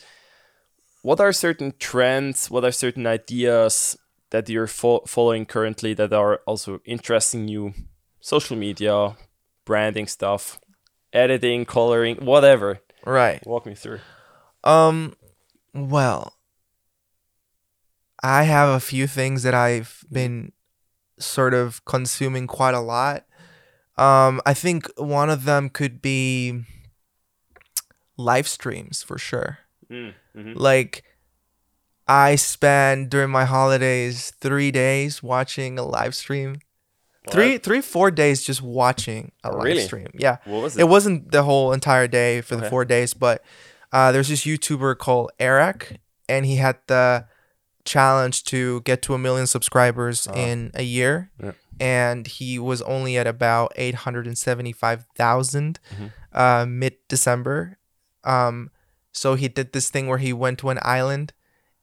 [1.03, 2.51] What are certain trends?
[2.51, 3.97] What are certain ideas
[4.29, 7.73] that you're fo- following currently that are also interesting you?
[8.19, 9.15] Social media,
[9.65, 10.59] branding stuff,
[11.11, 12.81] editing, coloring, whatever.
[13.03, 13.43] Right.
[13.47, 13.99] Walk me through.
[14.63, 15.13] Um.
[15.73, 16.33] Well,
[18.21, 20.51] I have a few things that I've been
[21.17, 23.25] sort of consuming quite a lot.
[23.97, 26.63] Um, I think one of them could be
[28.17, 29.59] live streams for sure.
[29.89, 30.53] Mm-hmm.
[30.55, 31.03] Like,
[32.07, 36.57] I spend during my holidays three days watching a live stream
[37.29, 39.81] three, three, four days just watching a Oh, live really?
[39.81, 40.07] stream.
[40.13, 40.81] Yeah, What was it?
[40.81, 43.43] it wasn't the whole entire day for the four days, but
[43.91, 45.99] uh, there's this YouTuber called Eric,
[46.29, 47.25] and he had the
[47.83, 50.33] challenge to get to a million subscribers Oh.
[50.33, 51.51] in a year, Yeah.
[51.79, 56.11] and he was only at about eight hundred and seventy-five thousand Mhm.
[56.31, 57.77] uh, mid December.
[58.23, 58.69] Um,
[59.11, 61.33] so he did this thing where he went to an island,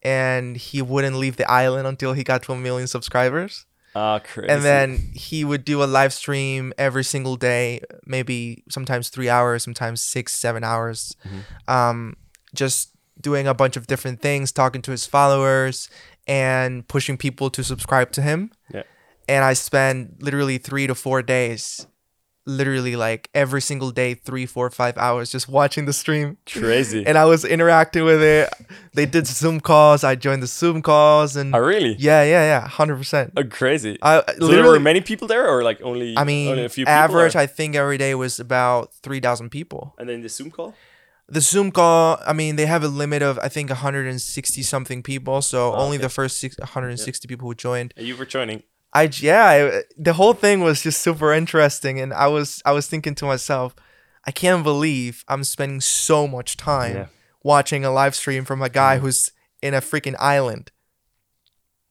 [0.03, 4.49] and he wouldn't leave the island until he got to a million subscribers Ah, crazy.
[4.51, 9.63] and then he would do a live stream every single day maybe sometimes three hours
[9.65, 11.73] sometimes six seven hours Mhm.
[11.75, 12.17] um,
[12.55, 15.89] just doing a bunch of different things talking to his followers
[16.27, 18.83] and pushing people to subscribe to him Yeah.
[19.29, 21.87] and i spent literally three to four days
[22.49, 27.05] literally like every single day three four five hours just watching the stream crazy.
[27.07, 28.49] and i was interacting with it
[28.95, 31.95] they did zoom calls i joined the zoom calls and oh, really?
[31.99, 33.99] yeah yeah yeah 100% Oh, crazy.
[34.03, 36.17] I So there were literally many people there, or like only?
[36.17, 39.51] I mean, only a few people, average, or- I think every day was about 3,000
[39.51, 39.95] people.
[39.99, 40.75] and then the Zoom call.
[41.29, 45.43] The Zoom call, I mean, they have a limit of, I think, 160 something people.
[45.43, 46.05] So Oh, only okay.
[46.05, 47.93] the first six, 160 people who joined.
[47.99, 48.63] And you were joining.
[48.93, 52.01] I, yeah, I, the whole thing was just super interesting.
[52.01, 53.75] And I was, I was thinking to myself,
[54.25, 57.07] I can't believe I'm spending so much time Yeah.
[57.43, 59.05] watching a live stream from a guy mm-hmm.
[59.07, 60.71] who's in a freaking island.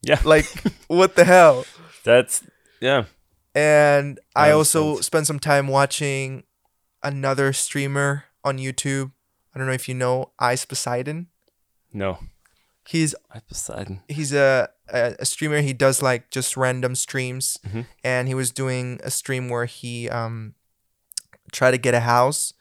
[0.01, 0.19] Yeah.
[0.23, 0.45] Like,
[0.87, 1.65] what the hell?
[2.03, 2.43] That's
[2.79, 3.05] yeah.
[3.55, 5.05] And I I also understand.
[5.05, 6.43] spent some time watching
[7.03, 9.11] another streamer on YouTube.
[9.53, 11.27] I don't know if you know Ice Poseidon.
[11.91, 12.19] No,
[12.87, 14.01] He's I Poseidon.
[14.07, 15.61] he's a, a, a streamer.
[15.61, 17.85] He does like just random streams, Mhm.
[18.03, 20.53] and he was doing a stream where he um
[21.51, 22.53] tried to get a house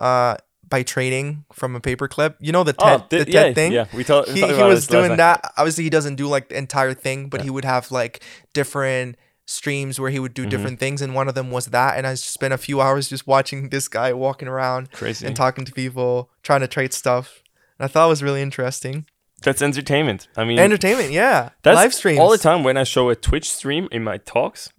[0.00, 0.36] uh
[0.68, 2.34] by trading from a paperclip.
[2.40, 3.72] You know the TED, oh, thi- the yeah, thing.
[3.72, 4.28] Yeah, we talked.
[4.28, 5.50] he, he was doing that.
[5.56, 9.98] Obviously, he doesn't do like the entire thing, but he would have like different streams
[9.98, 10.50] where he would do Mhm.
[10.50, 11.96] different things, and one of them was that.
[11.96, 15.26] And I spent a few hours just watching this guy walking around Crazy.
[15.26, 17.42] and talking to people, trying to trade stuff.
[17.78, 19.06] And I thought it was really interesting.
[19.42, 20.28] That's entertainment.
[20.36, 21.50] I mean, Entertainment, yeah.
[21.62, 24.70] that's Live streams all the time when I show a Twitch stream in my talks.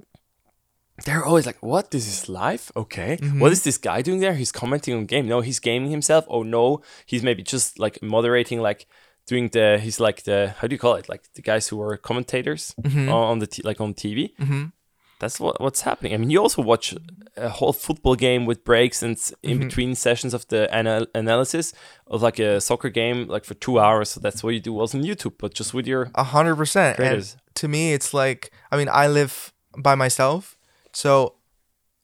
[1.06, 1.92] They're always like, "What?
[1.92, 2.72] This is live?
[2.76, 3.16] Okay.
[3.18, 3.40] Mm-hmm.
[3.40, 4.34] What is this guy doing there?
[4.34, 5.28] He's commenting on game.
[5.30, 6.26] No, he's gaming himself.
[6.28, 8.86] Oh no, he's maybe just like moderating, like
[9.26, 9.80] doing the.
[9.82, 11.08] He's like the how do you call it?
[11.08, 13.10] Like the guys who are commentators Mhm.
[13.14, 14.36] on, the t- like on TV.
[14.42, 14.74] Mhm.
[15.20, 16.14] That's what what's happening.
[16.14, 16.96] I mean, you also watch
[17.38, 19.64] a whole football game with breaks and in Mhm.
[19.66, 21.74] between sessions of the anal- analysis
[22.08, 24.10] of like a soccer game, like for two hours.
[24.12, 26.98] So that's what you do also on YouTube, but just with your A hundred percent.
[27.56, 30.58] To me, it's like I mean, I live by myself,
[30.94, 31.36] so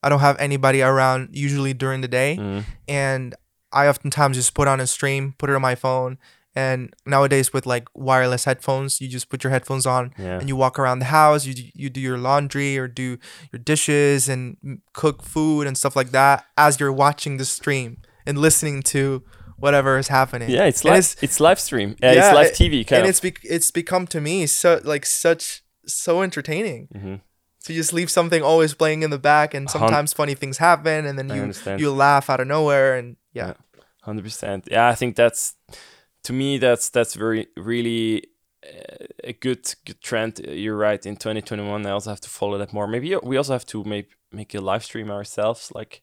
[0.02, 2.36] I don't have anybody around usually during the day.
[2.38, 2.64] Mm.
[2.88, 3.34] and
[3.72, 6.18] I oftentimes just put on a stream, put it on my phone,
[6.56, 10.38] and nowadays with like wireless headphones, you just put your headphones on Yeah.
[10.40, 11.44] and you walk around the house.
[11.46, 13.18] You you do your laundry or do
[13.52, 14.56] your dishes and
[14.92, 19.22] cook food and stuff like that as you're watching the stream and listening to
[19.58, 20.48] whatever is happening.
[20.50, 20.94] Yeah, it's live.
[20.98, 21.90] it's- It's, live stream.
[22.02, 23.10] Uh, Yeah, it's live TV kind and of.
[23.10, 26.88] it's bec it's become to me so like such so entertaining.
[26.94, 27.20] Mhm.
[27.60, 31.04] So you just leave something always playing in the back, and sometimes funny things happen,
[31.08, 31.42] and then you
[31.82, 33.52] you laugh out of nowhere, and yeah.
[34.02, 34.68] Hundred percent.
[34.70, 35.54] Yeah, I think that's
[36.26, 38.24] to me that's that's very really
[38.64, 40.32] uh, a good good trend.
[40.64, 41.04] You're right.
[41.06, 42.86] In 2021, I also have to follow that more.
[42.86, 45.70] Maybe we also have to make make a live stream ourselves.
[45.74, 46.02] Like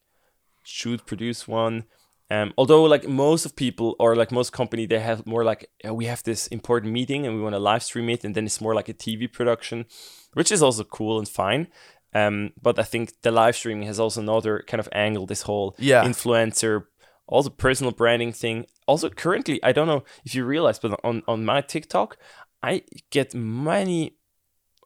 [0.64, 1.84] shoot, produce one.
[2.32, 6.06] Um, although like most of people or like most company, they have more like we
[6.06, 8.74] have this important meeting and we want to live stream it, and then it's more
[8.76, 9.86] like a TV production,
[10.34, 11.68] which is also cool and fine.
[12.16, 15.26] Um, but I think the live streaming has also another kind of angle.
[15.26, 16.04] This whole Yeah.
[16.06, 16.86] influencer,
[17.28, 18.66] also personal branding thing.
[18.88, 22.18] Also, currently, I don't know if you realize, but on on my TikTok,
[22.62, 24.18] I get many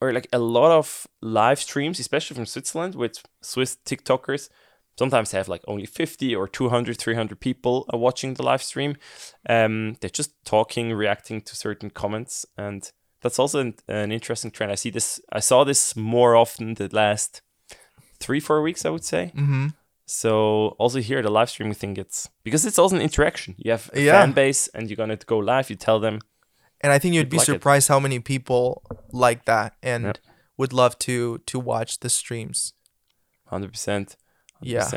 [0.02, 4.50] or like a lot of live streams, especially from Switzerland, with Swiss TikTokers.
[4.97, 8.95] Sometimes have like only 50 or 200, 300 people are watching the live stream.
[9.47, 14.71] Um, they're just talking, reacting to certain comments, and that's also an, an interesting trend.
[14.71, 15.21] I see this.
[15.32, 17.41] I saw this more often the last
[18.19, 19.32] three, four weeks, I would say.
[19.36, 19.67] Mm-hmm.
[20.10, 23.56] So also here the live streaming thing gets because it's also an interaction.
[23.58, 24.13] You have a Yeah.
[24.22, 25.70] fan base and you're gonna go live.
[25.70, 26.20] You tell them
[26.82, 27.54] And I think you'd You'd be like it.
[27.54, 30.20] surprised how many people like that and
[30.58, 32.74] would love to to watch the streams.
[33.48, 34.15] hundred percent.
[34.62, 34.88] Yeah.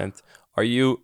[0.56, 1.02] Are you?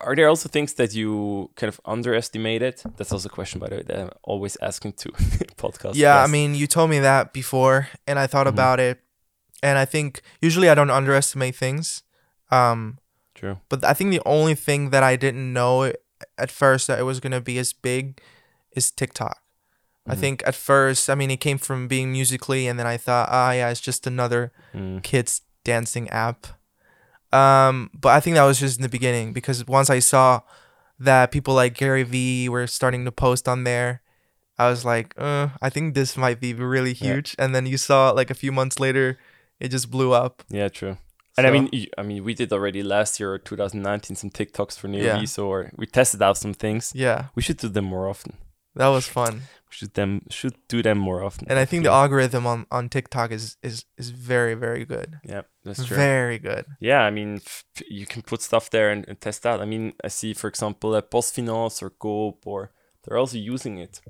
[0.00, 2.74] are- there also things that you kind of underestimated?
[2.96, 5.08] That's also a question, by the way, that I'm always asking to
[5.56, 5.94] podcast.
[5.94, 8.56] Yeah, I mean, you told me that before, and I thought Mhm.
[8.56, 8.98] about it,
[9.62, 12.02] and I think usually I don't underestimate things,
[12.50, 12.98] um,
[13.36, 13.56] true.
[13.68, 15.92] but I think the only thing that I didn't know
[16.38, 18.20] at first that it was gonna be as big
[18.72, 19.38] is TikTok.
[20.08, 20.20] I Mhm.
[20.20, 23.50] think at first, I mean, it came from being Musical.ly, and then I thought, ah,
[23.52, 25.02] yeah, it's just another Mm.
[25.02, 26.46] kids dancing app.
[27.32, 30.40] Um, but I think that was just in the beginning because once I saw
[30.98, 34.00] that people like Gary Vee were starting to post on there,
[34.58, 37.14] I was like, uh, I think this might be really Yeah.
[37.14, 37.34] huge.
[37.38, 39.18] And then you saw like a few months later,
[39.60, 40.42] it just blew up.
[40.48, 40.96] Yeah, true.
[41.38, 41.68] And I mean,
[41.98, 45.42] I mean, we did already last year 2019 some TikToks for Neo Yeah.
[45.42, 46.92] Or we tested out some things.
[46.94, 48.32] yeah, We should do them more often.
[48.74, 49.34] that was fun.
[49.68, 51.46] We should them should do them more often.
[51.50, 55.18] And I think the algorithm on, on TikTok is, is, is very, very good.
[55.24, 55.96] yeah, that's true.
[55.96, 56.64] Very good.
[56.80, 57.40] Yeah, I mean,
[57.88, 59.60] you can put stuff there and, and test out.
[59.60, 62.70] I mean, I see, for example, uh, Postfinance or Coop, or
[63.02, 64.00] they're also using it.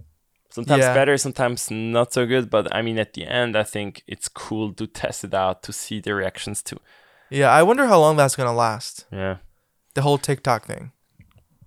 [0.50, 0.94] Sometimes Yeah.
[0.94, 2.50] better, sometimes not so good.
[2.50, 5.72] But I mean, at the end, I think it's cool to test it out to
[5.72, 6.78] see the reactions too.
[7.30, 9.04] Yeah, I wonder how long that's gonna last.
[9.12, 9.36] Yeah,
[9.94, 10.92] The whole TikTok thing.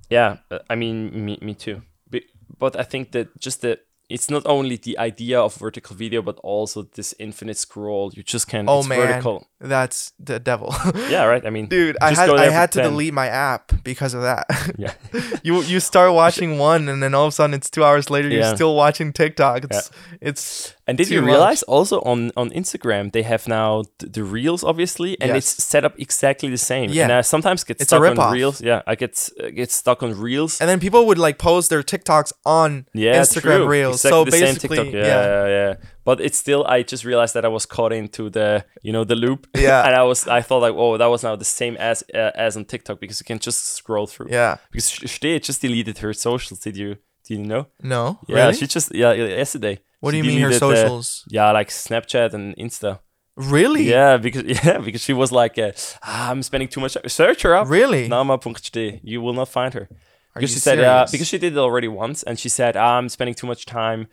[0.09, 0.37] yeah.
[0.69, 1.81] I mean, me, me too.
[2.09, 2.23] But,
[2.57, 6.37] but I think that just the it's not only the idea of vertical video, but
[6.43, 8.11] also this infinite scroll.
[8.15, 8.67] You just can't.
[8.67, 8.99] Oh, it's man.
[9.07, 9.47] vertical.
[9.61, 10.73] That's the devil.
[11.09, 11.45] Yeah, right.
[11.45, 12.91] I mean, Dude, I had I had to 10.
[12.91, 14.45] delete my app because of that.
[14.77, 14.93] yeah.
[15.43, 18.29] you you start watching one and then all of a sudden it's two hours later
[18.29, 18.55] you're Yeah.
[18.55, 19.63] still watching TikTok.
[19.65, 19.91] It's
[20.21, 21.27] it's And did you much.
[21.31, 25.37] realize also on on Instagram they have now th- the reels obviously, and Yes.
[25.37, 26.89] it's set up exactly the same.
[26.91, 27.03] Yeah.
[27.03, 28.61] And I sometimes get It's a stuck on reels.
[28.61, 30.61] Yeah, I get uh, get stuck on reels.
[30.61, 33.67] and then people would like post their TikToks on yeah, Instagram true.
[33.67, 34.05] Reels.
[34.05, 34.93] Exactly so basically, TikTok.
[34.93, 35.47] Yeah, yeah.
[35.47, 35.73] yeah, yeah.
[36.05, 39.15] But it's still I just realized that I was caught into the you know the
[39.15, 39.47] loop.
[39.57, 39.85] Yeah.
[39.85, 42.55] and I was I thought like oh that was now the same as uh, as
[42.57, 44.27] on TikTok because you can just scroll through.
[44.31, 44.57] Yeah.
[44.71, 46.59] Because Ste just deleted her socials.
[46.61, 47.67] Did you did you know?
[47.83, 48.19] No.
[48.27, 48.53] Yeah, really?
[48.55, 49.79] she just yeah yesterday.
[49.99, 51.25] what do you mean her uh, socials?
[51.29, 52.99] yeah, like Snapchat and Insta.
[53.35, 53.83] really?
[53.89, 55.71] Yeah, because yeah, because she was like, uh,
[56.03, 56.93] ah, I'm spending too much.
[56.95, 57.07] time.
[57.07, 57.69] Search her up.
[57.69, 58.07] Really?
[58.07, 58.99] Nama.st.
[59.03, 59.87] You will not find her.
[59.91, 61.11] Are Because she said, yeah, serious?
[61.11, 64.07] because she did it already once, and she said, ah, I'm spending too much time,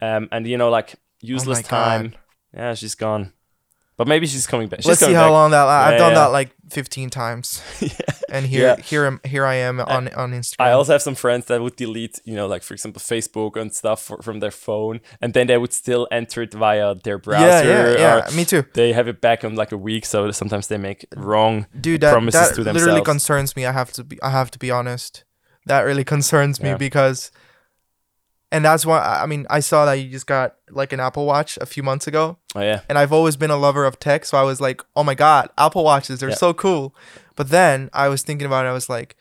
[0.00, 2.08] um, and you know, like Oh useless Oh time.
[2.10, 2.18] God.
[2.54, 3.32] Yeah, she's gone.
[3.96, 4.78] But maybe she's coming back.
[4.80, 5.32] She's Let's see coming how back.
[5.32, 5.64] long that.
[5.64, 6.18] la- I've done yeah.
[6.20, 7.60] that like 15 times,
[8.30, 8.76] and here, Yeah.
[8.80, 10.54] here, here I am on on Instagram.
[10.60, 13.74] I also have some friends that would delete, you know, like for example, Facebook and
[13.74, 17.68] stuff for, from their phone, and then they would still enter it via their browser.
[17.68, 18.36] yeah, yeah, yeah.
[18.36, 21.66] Me too, They have it back in like a week, so sometimes they make wrong.
[21.80, 22.00] dude.
[22.02, 23.66] That promises that to literally concerns me.
[23.66, 24.16] I have to be.
[24.22, 25.24] I have to be honest.
[25.66, 26.76] That really concerns me Yeah.
[26.76, 27.32] because,
[28.50, 31.58] and that's why I mean I saw that you just got like an Apple Watch
[31.60, 34.36] a few months ago, Oh yeah, and I've always been a lover of tech, so
[34.38, 36.34] I was like, oh my god, Apple Watches, they're Yeah.
[36.36, 36.94] so cool.
[37.36, 39.16] But then I was thinking about it, I was like,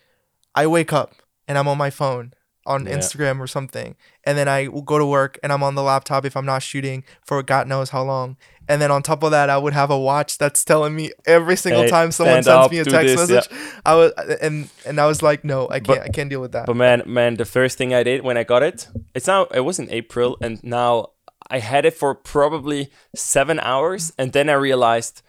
[0.56, 1.14] I wake up
[1.48, 2.34] and I'm on my phone
[2.66, 2.98] on Yeah.
[2.98, 6.36] Instagram or something, and then I go to work and I'm on the laptop if
[6.36, 8.36] I'm not shooting for God knows how long.
[8.70, 11.56] And then on top of that, I would have a watch that's telling me every
[11.56, 13.36] single Hey, time someone sends up, me a text this, yeah.
[13.36, 13.52] message.
[13.86, 16.52] I was and and I was like, no, I can't, But- I can't deal with
[16.52, 16.66] that.
[16.66, 19.62] But man, man, the first thing I did when I got it, it's now it
[19.62, 21.12] was in April, and now
[21.50, 25.22] I had it for probably seven hours, and then I realized,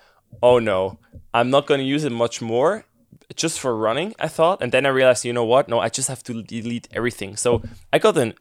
[0.43, 0.99] oh no,
[1.33, 2.85] I'm not gonna use it much more,
[3.37, 4.15] just for running.
[4.19, 5.69] I thought, and then I realized, you know what?
[5.69, 7.37] No, I just have to delete everything.
[7.37, 8.35] So I got an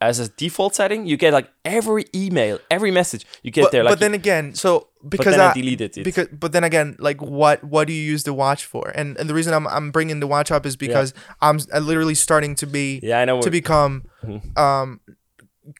[0.00, 3.84] as a default setting, you get like every email, every message you get but, there.
[3.84, 6.04] Like, but then again, so because I I, deleted it.
[6.04, 8.90] Because but then again, like what what do you use the watch for?
[8.94, 11.78] And and the reason I'm I'm bringing the watch up is because I'm s- uh,
[11.78, 13.40] literally starting to be yeah, I know.
[13.42, 14.04] to become
[14.56, 15.00] um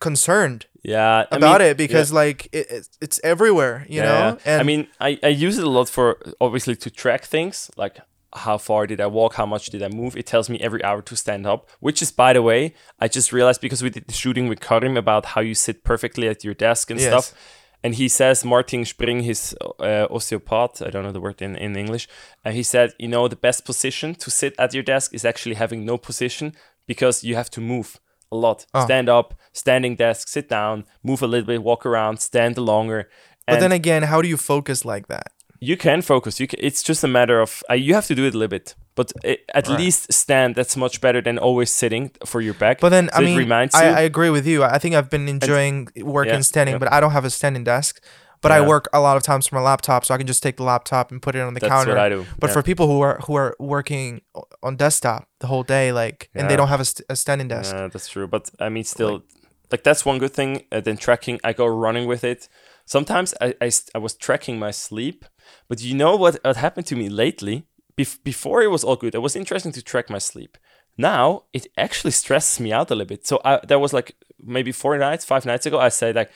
[0.01, 4.39] concerned yeah, I about mean, it because like it, it's, everywhere, you know.
[4.47, 7.99] And I mean, I, I use it a lot for obviously to track things like
[8.35, 10.17] how far did I walk, how much did I move.
[10.17, 13.33] It tells me every hour to stand up, which is by the way, I just
[13.33, 16.55] realized because we did the shooting with Karim about how you sit perfectly at your
[16.55, 17.09] desk and Yes.
[17.11, 17.39] stuff.
[17.83, 21.75] And he says Martin Spring, his uh, osteopath, I don't know the word in, in
[21.77, 22.09] English,
[22.45, 25.55] and he said, you know, the best position to sit at your desk is actually
[25.55, 26.53] having no position
[26.87, 27.99] because you have to move
[28.31, 28.67] a lot.
[28.75, 28.85] Oh.
[28.85, 33.09] Stand up, standing desk, sit down, move a little bit, walk around, stand longer.
[33.47, 35.33] but then again, how do you focus like that?
[35.61, 36.41] You can focus.
[36.41, 38.49] You can, it's just a matter of uh, you have to do it a little
[38.49, 39.79] bit, but it, at Right.
[39.79, 40.55] least stand.
[40.55, 42.81] That's much better than always sitting for your back.
[42.81, 43.95] But then So I mean, reminds I, you.
[43.97, 44.65] I agree with you.
[44.65, 46.79] I think I've been enjoying working yeah, standing, yeah.
[46.79, 48.03] but I don't have a standing desk.
[48.43, 50.57] But I work a lot of times from a laptop, so I can just take
[50.57, 51.93] the laptop and put it on the That's counter.
[51.93, 52.27] That's what I do.
[52.39, 52.55] But yeah.
[52.55, 54.23] for people who are who are working
[54.63, 57.75] on desktop the whole day, like, and they don't have a, st- a standing desk.
[57.75, 58.27] Yeah, that's true.
[58.27, 59.25] But I mean, still,
[59.71, 60.65] like, that's one good thing.
[60.73, 62.49] Uh, then tracking, I go running with it.
[62.87, 65.27] Sometimes I, I, I was tracking my sleep,
[65.69, 67.67] but you know what, what happened to me lately?
[67.97, 69.15] Bef- before it was all good.
[69.15, 70.57] It was interesting to track my sleep.
[70.97, 73.27] Now it actually stresses me out a little bit.
[73.27, 75.79] So I, there was like maybe four nights, five nights ago.
[75.79, 76.31] I said like,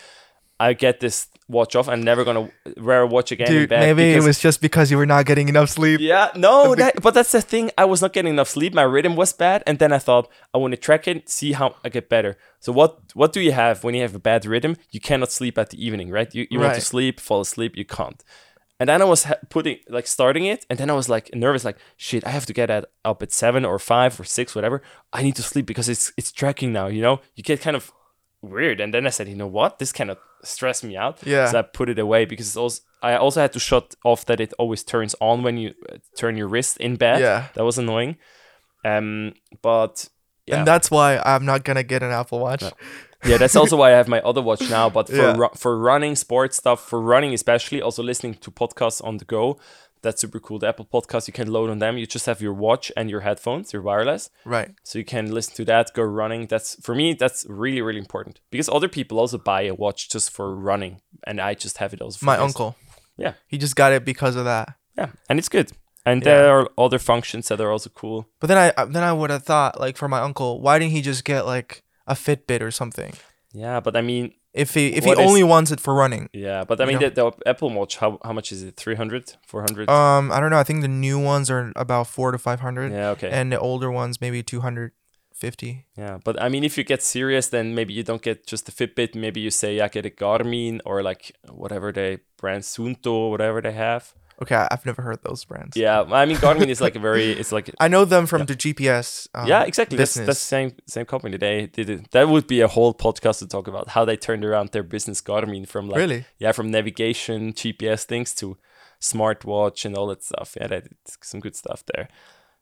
[0.61, 1.89] I get this watch off.
[1.89, 3.49] I'm never gonna wear a watch again.
[3.49, 6.01] Dude, maybe it was just because you were not getting enough sleep.
[6.01, 7.71] yeah, no, that, but that's the thing.
[7.77, 8.73] I was not getting enough sleep.
[8.73, 11.75] My rhythm was bad, and then I thought I want to track it, see how
[11.85, 12.37] I get better.
[12.61, 14.77] So what what do you have when you have a bad rhythm?
[14.91, 16.33] You cannot sleep at the evening, right?
[16.33, 18.23] You you want to sleep, fall asleep, you can't.
[18.81, 21.79] And then I was putting like starting it, and then I was like nervous, like
[21.97, 24.83] shit, I have to get at, up at seven or five or six, whatever.
[25.13, 26.89] I need to sleep because it's it's tracking now.
[26.89, 27.93] You know, you get kind of
[28.43, 28.81] weird.
[28.81, 31.25] And then I said, you know what, this kind of stressed me out.
[31.27, 31.51] Yeah.
[31.51, 34.41] So I put it away because it's also I also had to shut off that
[34.41, 37.21] it always turns on when you uh, turn your wrist in bed.
[37.21, 37.49] Yeah.
[37.55, 38.17] that was annoying.
[38.85, 40.09] Um, but
[40.47, 42.63] yeah, And that's why I'm not gonna get an Apple Watch.
[43.25, 44.91] yeah, that's also why I have my other watch now.
[44.91, 45.37] But for Yeah.
[45.37, 49.59] ru- for running, sports stuff, for running especially, also listening to podcasts on the go.
[50.03, 50.59] That's super cool.
[50.59, 51.97] The Apple Podcasts you can load on them.
[51.97, 54.73] You just have your watch and your headphones, your wireless, Right.
[54.83, 55.95] so you can listen to that.
[55.95, 56.47] Go running.
[56.47, 57.15] That's for me.
[57.15, 61.41] That's really really important because other people also buy a watch just for running, and
[61.41, 62.19] I just have it also.
[62.19, 62.45] For My this.
[62.45, 62.77] uncle.
[63.17, 63.33] Yeah.
[63.47, 64.75] He just got it because of that.
[64.99, 65.73] Yeah, and it's good.
[66.07, 66.25] And Yeah.
[66.37, 68.27] there are other functions that are also cool.
[68.41, 71.03] But then I then I would have thought like for my uncle, why didn't he
[71.03, 73.15] just get like a Fitbit or something?
[73.53, 76.29] Yeah, but I mean, If he if he is- only wants it for running.
[76.33, 78.77] yeah, but I mean, the, the Apple Watch, how, how much is it?
[78.77, 79.89] 300, 400?
[79.91, 80.59] Um, I don't know.
[80.61, 83.31] I think the new ones are about four to five hundred, yeah, okay.
[83.31, 84.93] and the older ones maybe two hundred
[85.33, 85.87] fifty.
[85.97, 88.73] Yeah, but I mean, if you get serious, then maybe you don't get just the
[88.73, 89.15] Fitbit.
[89.15, 93.73] Maybe you say, I get a Garmin or like whatever they brand Suunto, whatever they
[93.73, 94.15] have.
[94.43, 95.77] Okay, I've never heard those brands.
[95.77, 98.55] Yeah, I mean, Garmin is like a very, it's like, I know them from the
[98.55, 99.29] GPS.
[99.35, 99.97] Um, yeah, exactly.
[99.97, 100.27] That's, Business.
[100.27, 101.37] that's the same same company.
[101.37, 102.11] They did it.
[102.11, 105.21] That would be a whole podcast to talk about how they turned around their business
[105.23, 106.25] Garmin from like, really.
[106.39, 108.57] yeah, from navigation, GPS things to
[109.01, 110.57] smartwatch and all that stuff.
[110.61, 112.09] Yeah, they did some good stuff there.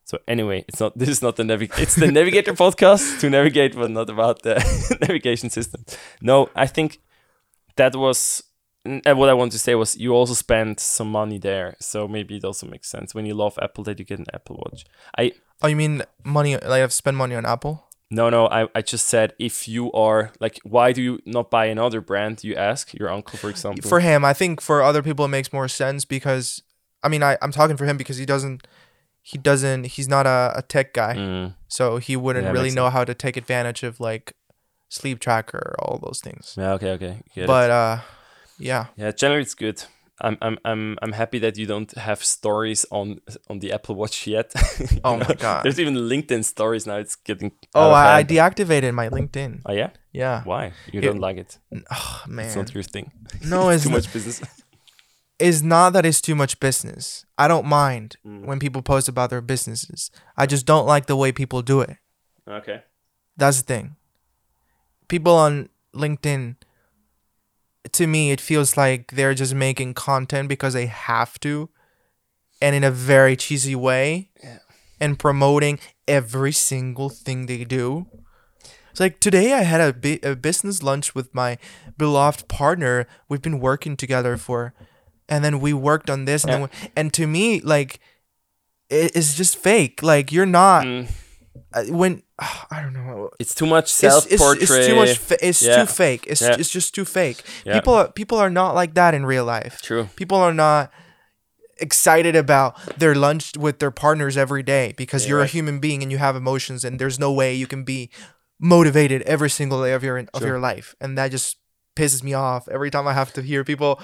[0.05, 3.75] So anyway, it's not this is not the navig it's the navigator podcast to navigate,
[3.75, 4.55] but not about the
[5.01, 5.85] navigation system.
[6.21, 7.01] No, I think
[7.77, 8.43] that was
[8.85, 12.37] and what I want to say was you also spend some money there, so maybe
[12.37, 14.85] it also makes sense when you love Apple that you get an Apple Watch.
[15.17, 16.57] I Oh, you mean money?
[16.57, 17.85] Like I've spent money on Apple?
[18.11, 21.67] no no I, I just said if you are like why do you not buy
[21.67, 22.45] another brand?
[22.45, 23.89] You ask your uncle for example.
[23.89, 26.63] For him, I think for other people it makes more sense because
[27.03, 28.67] I mean I I'm talking for him because he doesn't
[29.23, 32.91] he doesn't he's not a, a tech guy, Mm, so he wouldn't Yeah, really know
[32.91, 34.35] how to take advantage of like
[34.89, 36.55] sleep tracker, all those things.
[36.59, 37.23] yeah, okay, okay.
[37.35, 37.47] get it.
[37.47, 37.99] but uh,
[38.63, 38.87] yeah.
[38.97, 39.83] Yeah, generally it's good.
[40.21, 43.19] I'm I'm I'm I'm happy that you don't have stories on
[43.51, 44.53] on the Apple Watch yet.
[45.05, 45.65] Oh know, my god.
[45.65, 46.97] There's even LinkedIn stories now.
[46.99, 47.51] It's getting.
[47.75, 49.63] Oh, I, I deactivated my LinkedIn.
[49.67, 49.91] oh yeah.
[50.13, 50.43] Yeah.
[50.45, 50.73] Why?
[50.93, 51.09] You Yeah.
[51.09, 51.59] don't like it?
[51.91, 53.11] Oh man, It's not your thing.
[53.45, 54.41] No, it's too not, much business.
[55.39, 57.27] it's not that it's too much business.
[57.39, 58.45] I don't mind Mm.
[58.47, 60.11] when people post about their businesses.
[60.37, 61.97] I just don't like the way people do it.
[62.47, 62.83] Okay.
[63.37, 63.97] That's the thing.
[65.09, 66.57] People on LinkedIn,
[67.93, 71.69] to me, it feels like they're just making content because they have to,
[72.61, 74.59] and in a very cheesy way, Yeah.
[75.01, 75.79] and promoting
[76.09, 78.07] every single thing they do.
[78.91, 81.57] It's like today I had a, bi- a business lunch with my
[81.97, 83.07] beloved partner.
[83.29, 84.75] We've been working together for,
[85.29, 88.01] and then we worked on this, and, then we- and to me, like,
[88.91, 90.03] it, it's just fake.
[90.03, 91.09] Like you're not Mm,
[91.75, 92.23] uh, when
[92.71, 94.63] I don't know it's too much self portrait.
[94.63, 95.19] it's too much.
[95.19, 95.77] Fa- it's Yeah.
[95.77, 96.25] too fake.
[96.27, 96.57] It's Yeah.
[96.59, 97.43] it's just too fake.
[97.65, 97.75] Yeah.
[97.75, 99.81] People are, people are not like that in real life.
[99.83, 100.09] True.
[100.17, 100.91] People are not
[101.79, 105.49] excited about their lunch with their partners every day because you're right.
[105.49, 108.11] a human being and you have emotions and there's no way you can be
[108.61, 110.47] motivated every single day of your of Sure.
[110.49, 111.57] your life and that just
[111.97, 113.99] pisses me off every time I have to hear people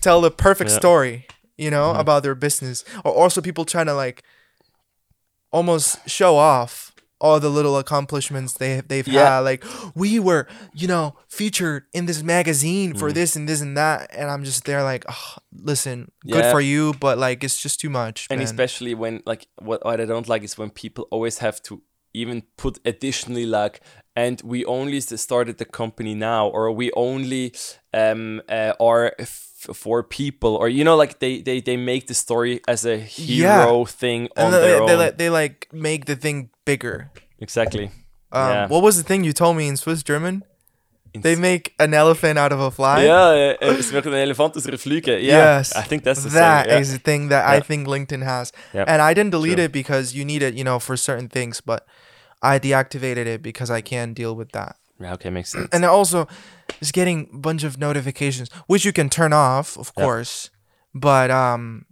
[0.00, 2.00] tell the perfect story you know Mhm.
[2.00, 4.24] about their business or also people trying to like
[5.52, 6.91] almost show off
[7.22, 9.36] all the little accomplishments they they've Yeah.
[9.36, 9.64] had like
[9.94, 13.14] we were you know featured in this magazine for Mm.
[13.14, 16.92] this and this and that and I'm just there like oh, listen good for you
[17.00, 18.44] but like it's just too much and man.
[18.44, 21.80] especially when like what, what I don't like is when people always have to
[22.14, 23.80] even put additionally like
[24.14, 27.52] and we only started the company now or we only
[27.94, 32.14] um uh, are f- for people or you know like they they they make the
[32.14, 33.64] story as a Yeah.
[33.64, 34.98] hero thing on and their they, they, own.
[34.98, 37.10] like they like make the thing bigger.
[37.38, 37.90] Exactly.
[38.32, 38.68] Um, Yeah.
[38.68, 40.42] what was the thing you told me in Swiss German?
[41.14, 43.04] They make an elephant out of a fly?
[43.60, 44.78] Es wird een elefant aus einer
[45.20, 45.58] yeah.
[45.58, 48.52] Yes, I think that's the That same is the thing that I think LinkedIn has.
[48.72, 49.64] And I didn't delete True.
[49.64, 51.86] it because you need it, you know, for certain things, but
[52.42, 54.76] I deactivated it because I can't deal with that.
[55.00, 56.26] yeah okay makes sense And also
[56.80, 60.04] it's getting a bunch of notifications, which you can turn off, of Yeah.
[60.04, 60.50] course.
[60.94, 61.84] But um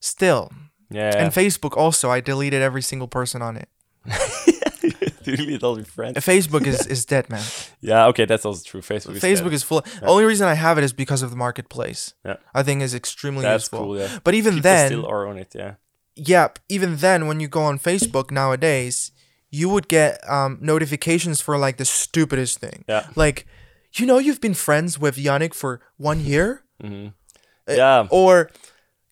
[0.00, 0.50] still.
[0.90, 3.68] yeah And Facebook also, I deleted every single person on it.
[5.22, 7.44] delete all your friends Facebook is, is dead, man.
[7.80, 9.60] yeah okay that's also true Facebook is Facebook dead.
[9.60, 9.80] is full.
[10.00, 12.14] The only reason I have it is because of the marketplace.
[12.24, 12.36] Yeah.
[12.54, 13.78] I think is extremely that's useful.
[13.80, 15.74] cool yeah But even people then, still are on it yeah
[16.14, 19.12] yep, even then, when you go on Facebook nowadays,
[19.52, 22.84] you would get um, notifications for like the stupidest thing.
[22.88, 23.06] yeah.
[23.14, 23.46] Like,
[23.94, 27.08] you know, you've been friends with Yannick for one year, hmm
[27.68, 28.06] Uh, yeah.
[28.10, 28.50] or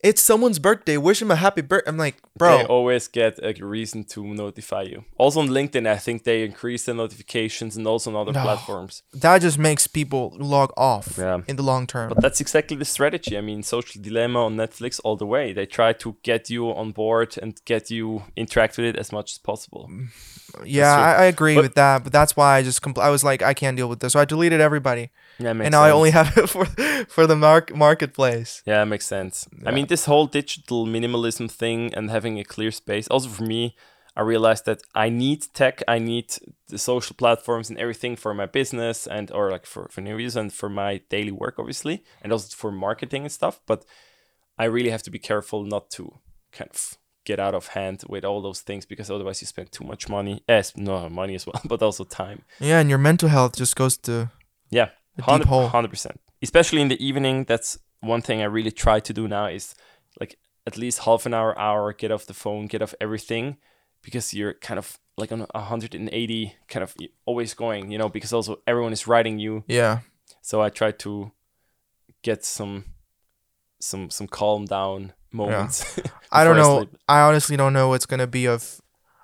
[0.02, 0.96] it's someone's birthday.
[0.96, 1.88] Wish him a happy birthday.
[1.90, 2.58] I'm like, bro.
[2.58, 5.04] they always get a reason to notify you.
[5.18, 8.42] Also on LinkedIn, I think they increase the notifications and also on other No.
[8.42, 9.02] platforms.
[9.12, 11.40] that just makes people log off Yeah.
[11.46, 12.08] in the long term.
[12.08, 13.36] But that's exactly the strategy.
[13.36, 15.52] I mean, Social Dilemma on Netflix all the way.
[15.52, 19.32] They try to get you on board and get you interact with it as much
[19.32, 19.88] as possible.
[19.90, 20.08] Mm.
[20.64, 20.94] Yeah.
[20.96, 22.04] I, I agree But- with that.
[22.04, 24.12] But that's why I just compl- I was like, I can't deal with this.
[24.12, 26.66] So I deleted everybody, Yeah, makes and now I only have it for
[27.08, 28.62] for the mark marketplace.
[28.66, 29.48] Yeah, it makes sense.
[29.66, 33.08] I mean, this whole digital minimalism thing and having a clear space.
[33.08, 33.74] Also, for me,
[34.16, 35.82] I realized that I need tech.
[35.88, 36.28] I need
[36.68, 40.52] the social platforms and everything for my business and or like for for news and
[40.52, 43.60] for my daily work, obviously, and also for marketing and stuff.
[43.66, 43.84] But
[44.58, 46.18] I really have to be careful not to
[46.52, 46.98] kind of
[47.30, 50.34] get out of hand with all those things because otherwise you spend too much money.
[50.48, 52.38] Eh, yes, no money as well, but also time.
[52.60, 54.14] Yeah, and your mental health just goes to
[54.70, 55.68] Yeah, A deep hole.
[55.68, 56.16] hundred percent.
[56.42, 57.78] Especially in the evening, that's
[58.12, 59.74] one thing I really try to do now is
[60.20, 60.32] like
[60.66, 63.56] at least half an hour, hour, get off the phone, get off everything,
[64.02, 64.86] because you're kind of
[65.20, 66.94] like on a hundred and eighty, kind of
[67.26, 69.62] always going, you know, because also everyone is writing you.
[69.68, 70.00] yeah.
[70.42, 71.32] So I try to
[72.22, 72.84] get some,
[73.80, 75.98] some, some calm down moments.
[76.32, 76.78] I don't know.
[76.78, 76.96] sleep.
[77.08, 78.80] I honestly don't know what's gonna be of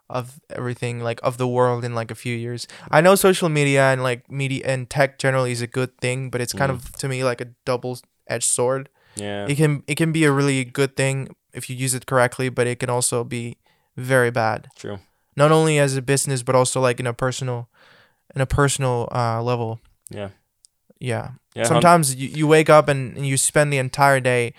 [0.08, 2.68] of everything like of the world in like a few years.
[2.90, 6.40] I know social media and like media and tech generally is a good thing, but
[6.40, 6.74] it's kind Mm.
[6.76, 7.98] of to me like a double
[8.28, 8.88] edged sword.
[9.16, 12.48] Yeah, It can it can be a really good thing if you use it correctly,
[12.50, 13.56] but it can also be
[13.96, 14.68] very bad.
[14.78, 14.98] true.
[15.36, 17.68] Not only as a business but also like in a personal
[18.34, 19.80] in a personal uh level.
[20.10, 20.28] Yeah.
[21.00, 21.30] Yeah.
[21.54, 24.52] Yeah, hun- Sometimes you, you wake up and, and you spend the entire day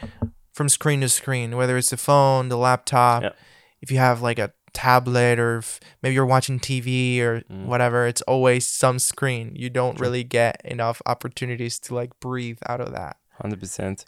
[0.58, 3.34] from screen to screen, whether it's the phone, the laptop, Yeah.
[3.82, 7.66] if you have like a tablet or if maybe you're watching TV or Mm.
[7.66, 9.46] whatever, it's always some screen.
[9.56, 13.18] You don't really get enough opportunities to like breathe out of that.
[13.42, 14.06] Hundred percent.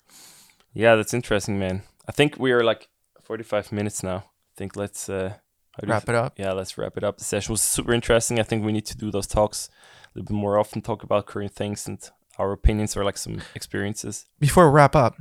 [0.74, 1.84] Yeah, that's interesting, man.
[2.08, 2.90] I think we are like
[3.24, 4.18] forty-five minutes now.
[4.18, 5.30] I think let's uh,
[5.74, 6.34] how do you Wrap it up.
[6.38, 7.18] yeah, let's wrap it up.
[7.20, 8.40] The session was super interesting.
[8.40, 11.28] I think we need to do those talks a little bit more often, talk about
[11.28, 12.00] current things and
[12.40, 14.26] our opinions or like some experiences.
[14.40, 15.16] Before we wrap up,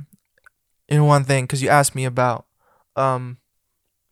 [0.89, 2.45] in one thing, because you asked me about
[2.95, 3.37] um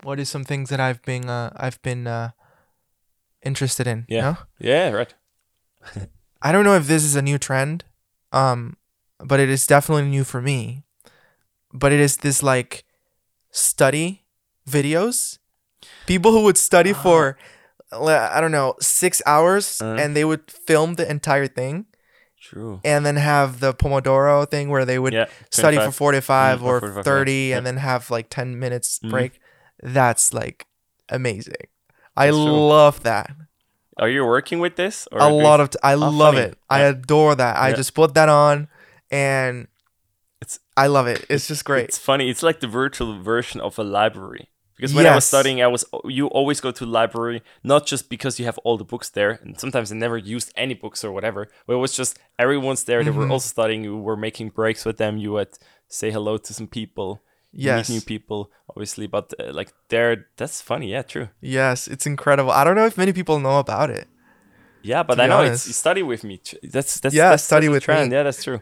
[0.03, 2.30] what is some things that I've been uh, I've been uh,
[3.43, 4.05] interested in.
[4.07, 4.21] Yeah.
[4.21, 4.38] know?
[4.59, 5.13] Yeah, right.
[6.41, 7.84] I don't know if this is a new trend,
[8.32, 8.78] um,
[9.19, 10.84] but it is definitely new for me.
[11.73, 12.86] But it is this like
[13.51, 14.25] study
[14.69, 15.39] videos.
[16.05, 17.01] People who would study Ah.
[17.01, 17.38] for
[17.91, 19.95] I don't know six hours, Uh.
[19.97, 21.86] and they would film the entire thing,
[22.49, 22.79] True.
[22.85, 25.25] and then have the Pomodoro thing where they would Yeah.
[25.51, 25.95] study for 25.
[25.95, 27.57] forty five Mm, or 45 thirty, minutes, yeah.
[27.57, 29.09] and then have like ten minutes Mhm.
[29.09, 29.39] break.
[29.83, 30.65] That's like
[31.09, 31.67] amazing.
[32.15, 32.67] I That's true.
[32.67, 33.31] love that.
[33.97, 35.07] Are you working with this?
[35.11, 36.47] Or a lot of t- I love funny.
[36.47, 36.57] it.
[36.69, 37.57] I adore that.
[37.57, 38.67] I just put that on
[39.11, 39.67] and
[40.41, 41.25] It's- I love it.
[41.29, 41.85] It's just great.
[41.85, 42.29] It's funny.
[42.29, 44.49] It's like the virtual version of a library.
[44.78, 48.09] Because when I was studying, I was you always go to the library not just
[48.09, 51.11] because you have all the books there, and sometimes I never used any books or
[51.11, 51.47] whatever.
[51.65, 53.03] But it was just everyone's there.
[53.03, 53.32] They were Mhm.
[53.32, 53.84] also studying.
[53.84, 55.17] You were making breaks with them.
[55.17, 55.49] You would
[55.88, 57.21] say hello to some people.
[57.53, 57.89] yes.
[57.89, 59.07] meet new people, obviously.
[59.07, 60.91] But uh, like there, that's funny.
[60.91, 61.30] Yeah, true.
[61.41, 62.51] Yes, it's incredible.
[62.51, 64.07] I don't know if many people know about it.
[64.84, 65.67] Yeah, but I know honest.
[65.67, 66.39] it's study with me.
[66.61, 68.09] That's that's Yeah, that's, study that's with trend.
[68.11, 68.15] me.
[68.17, 68.59] Yeah, that's true.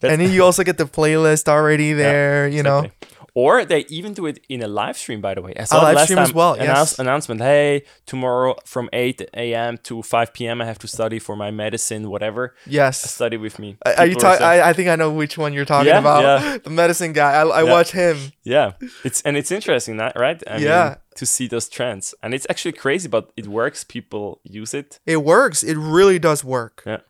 [0.00, 2.90] That- and then you also get the playlist already there, you know.
[3.34, 5.54] Or they even do it in a live stream, by the way.
[5.58, 6.24] I saw live last stream time.
[6.24, 6.98] as well, Announce- yes.
[6.98, 9.78] Announcement: Hey, tomorrow from 8 a.m.
[9.84, 10.60] to 5 p.m.
[10.60, 12.54] I have to study for my medicine, whatever.
[12.66, 13.00] Yes.
[13.10, 13.76] Study with me.
[13.86, 14.44] Are are you talking?
[14.44, 16.22] I, I think I know which one you're talking Yeah, about.
[16.22, 16.58] yeah.
[16.64, 17.32] The medicine guy.
[17.32, 17.70] I, I Yeah.
[17.72, 18.16] watch him.
[18.44, 18.72] yeah,
[19.04, 20.42] it's and it's interesting, that right?
[20.48, 20.88] I Yeah.
[20.88, 23.84] mean, to see those trends, and it's actually crazy, but it works.
[23.84, 24.98] People use it.
[25.06, 25.62] It works.
[25.62, 26.82] It really does work.
[26.86, 27.00] Yeah.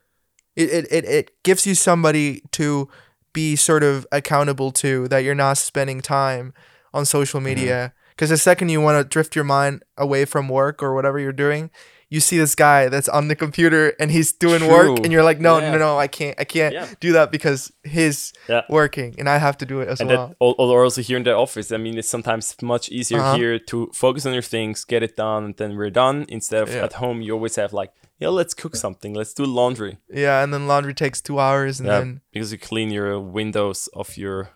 [0.57, 2.89] It, it, it, it gives you somebody to
[3.33, 6.53] be sort of accountable to that you're not spending time
[6.93, 7.45] on social Mm-hmm.
[7.49, 7.93] media.
[8.11, 11.33] Because the second you want to drift your mind away from work or whatever you're
[11.33, 11.70] doing,
[12.11, 15.41] you see this guy that's on the computer and he's doing work, and you're like,
[15.41, 15.70] no, Yeah.
[15.72, 16.87] no, no, I can't, I can't Yeah.
[16.99, 18.62] do that because he's Yeah.
[18.68, 20.28] working and I have to do it as and well.
[20.28, 20.55] that al-
[20.85, 23.37] also here in the office i mean it's sometimes much easier Uh-huh.
[23.37, 26.68] here to focus on your things get it done and then we're done instead of
[26.74, 29.14] at home you always have like yeah let's cook something.
[29.14, 29.99] Let's do laundry.
[30.09, 33.89] Yeah, and then laundry takes two hours, and yeah then because you clean your windows
[33.95, 34.51] of your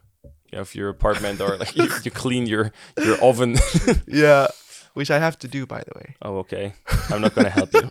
[0.52, 2.70] of your apartment or like you, you clean your
[3.04, 3.56] your oven.
[4.06, 4.46] Yeah,
[4.94, 6.14] which I have to do by the way.
[6.22, 6.74] oh okay.
[7.10, 7.90] I'm not gonna help you.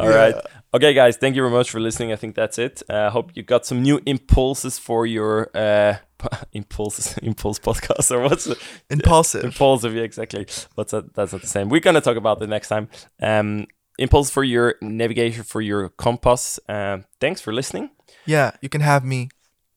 [0.00, 0.34] All right.
[0.74, 3.30] Okay guys thank you very much for listening i think that's it i uh, hope
[3.34, 5.94] you got some new impulses for your uh
[6.52, 8.58] impulses impulse podcast or what's it
[8.90, 9.44] Impulsive.
[9.44, 12.68] impulsive yeah exactly but that, that's not the same we're gonna talk about it next
[12.68, 12.88] time
[13.22, 13.66] um
[13.98, 17.90] impulse for your navigation for your compass um thanks for listening
[18.26, 19.28] yeah, you can have me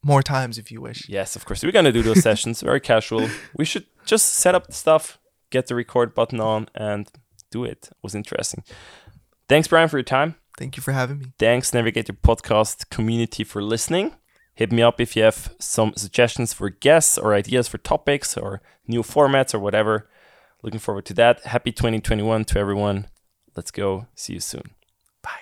[0.02, 1.08] more times if you wish.
[1.08, 1.62] Yes, of course.
[1.62, 2.62] We're gonna do those sessions.
[2.62, 3.28] Very casual.
[3.56, 5.18] We should just set up the stuff,
[5.50, 7.08] get the record button on, and
[7.50, 7.88] do it.
[7.90, 8.64] It was interesting.
[9.48, 10.36] Thanks, Bryan, for your time.
[10.58, 11.26] Thank you for having me.
[11.38, 14.16] Thanks, Navigator Podcast community, for listening.
[14.54, 18.60] Hit me up if you have some suggestions for guests or ideas for topics or
[18.88, 20.10] new formats or whatever.
[20.64, 21.44] Looking forward to that.
[21.44, 23.06] Happy 2021 to everyone.
[23.54, 24.08] Let's go.
[24.16, 24.74] See you soon.
[25.22, 25.38] Bye.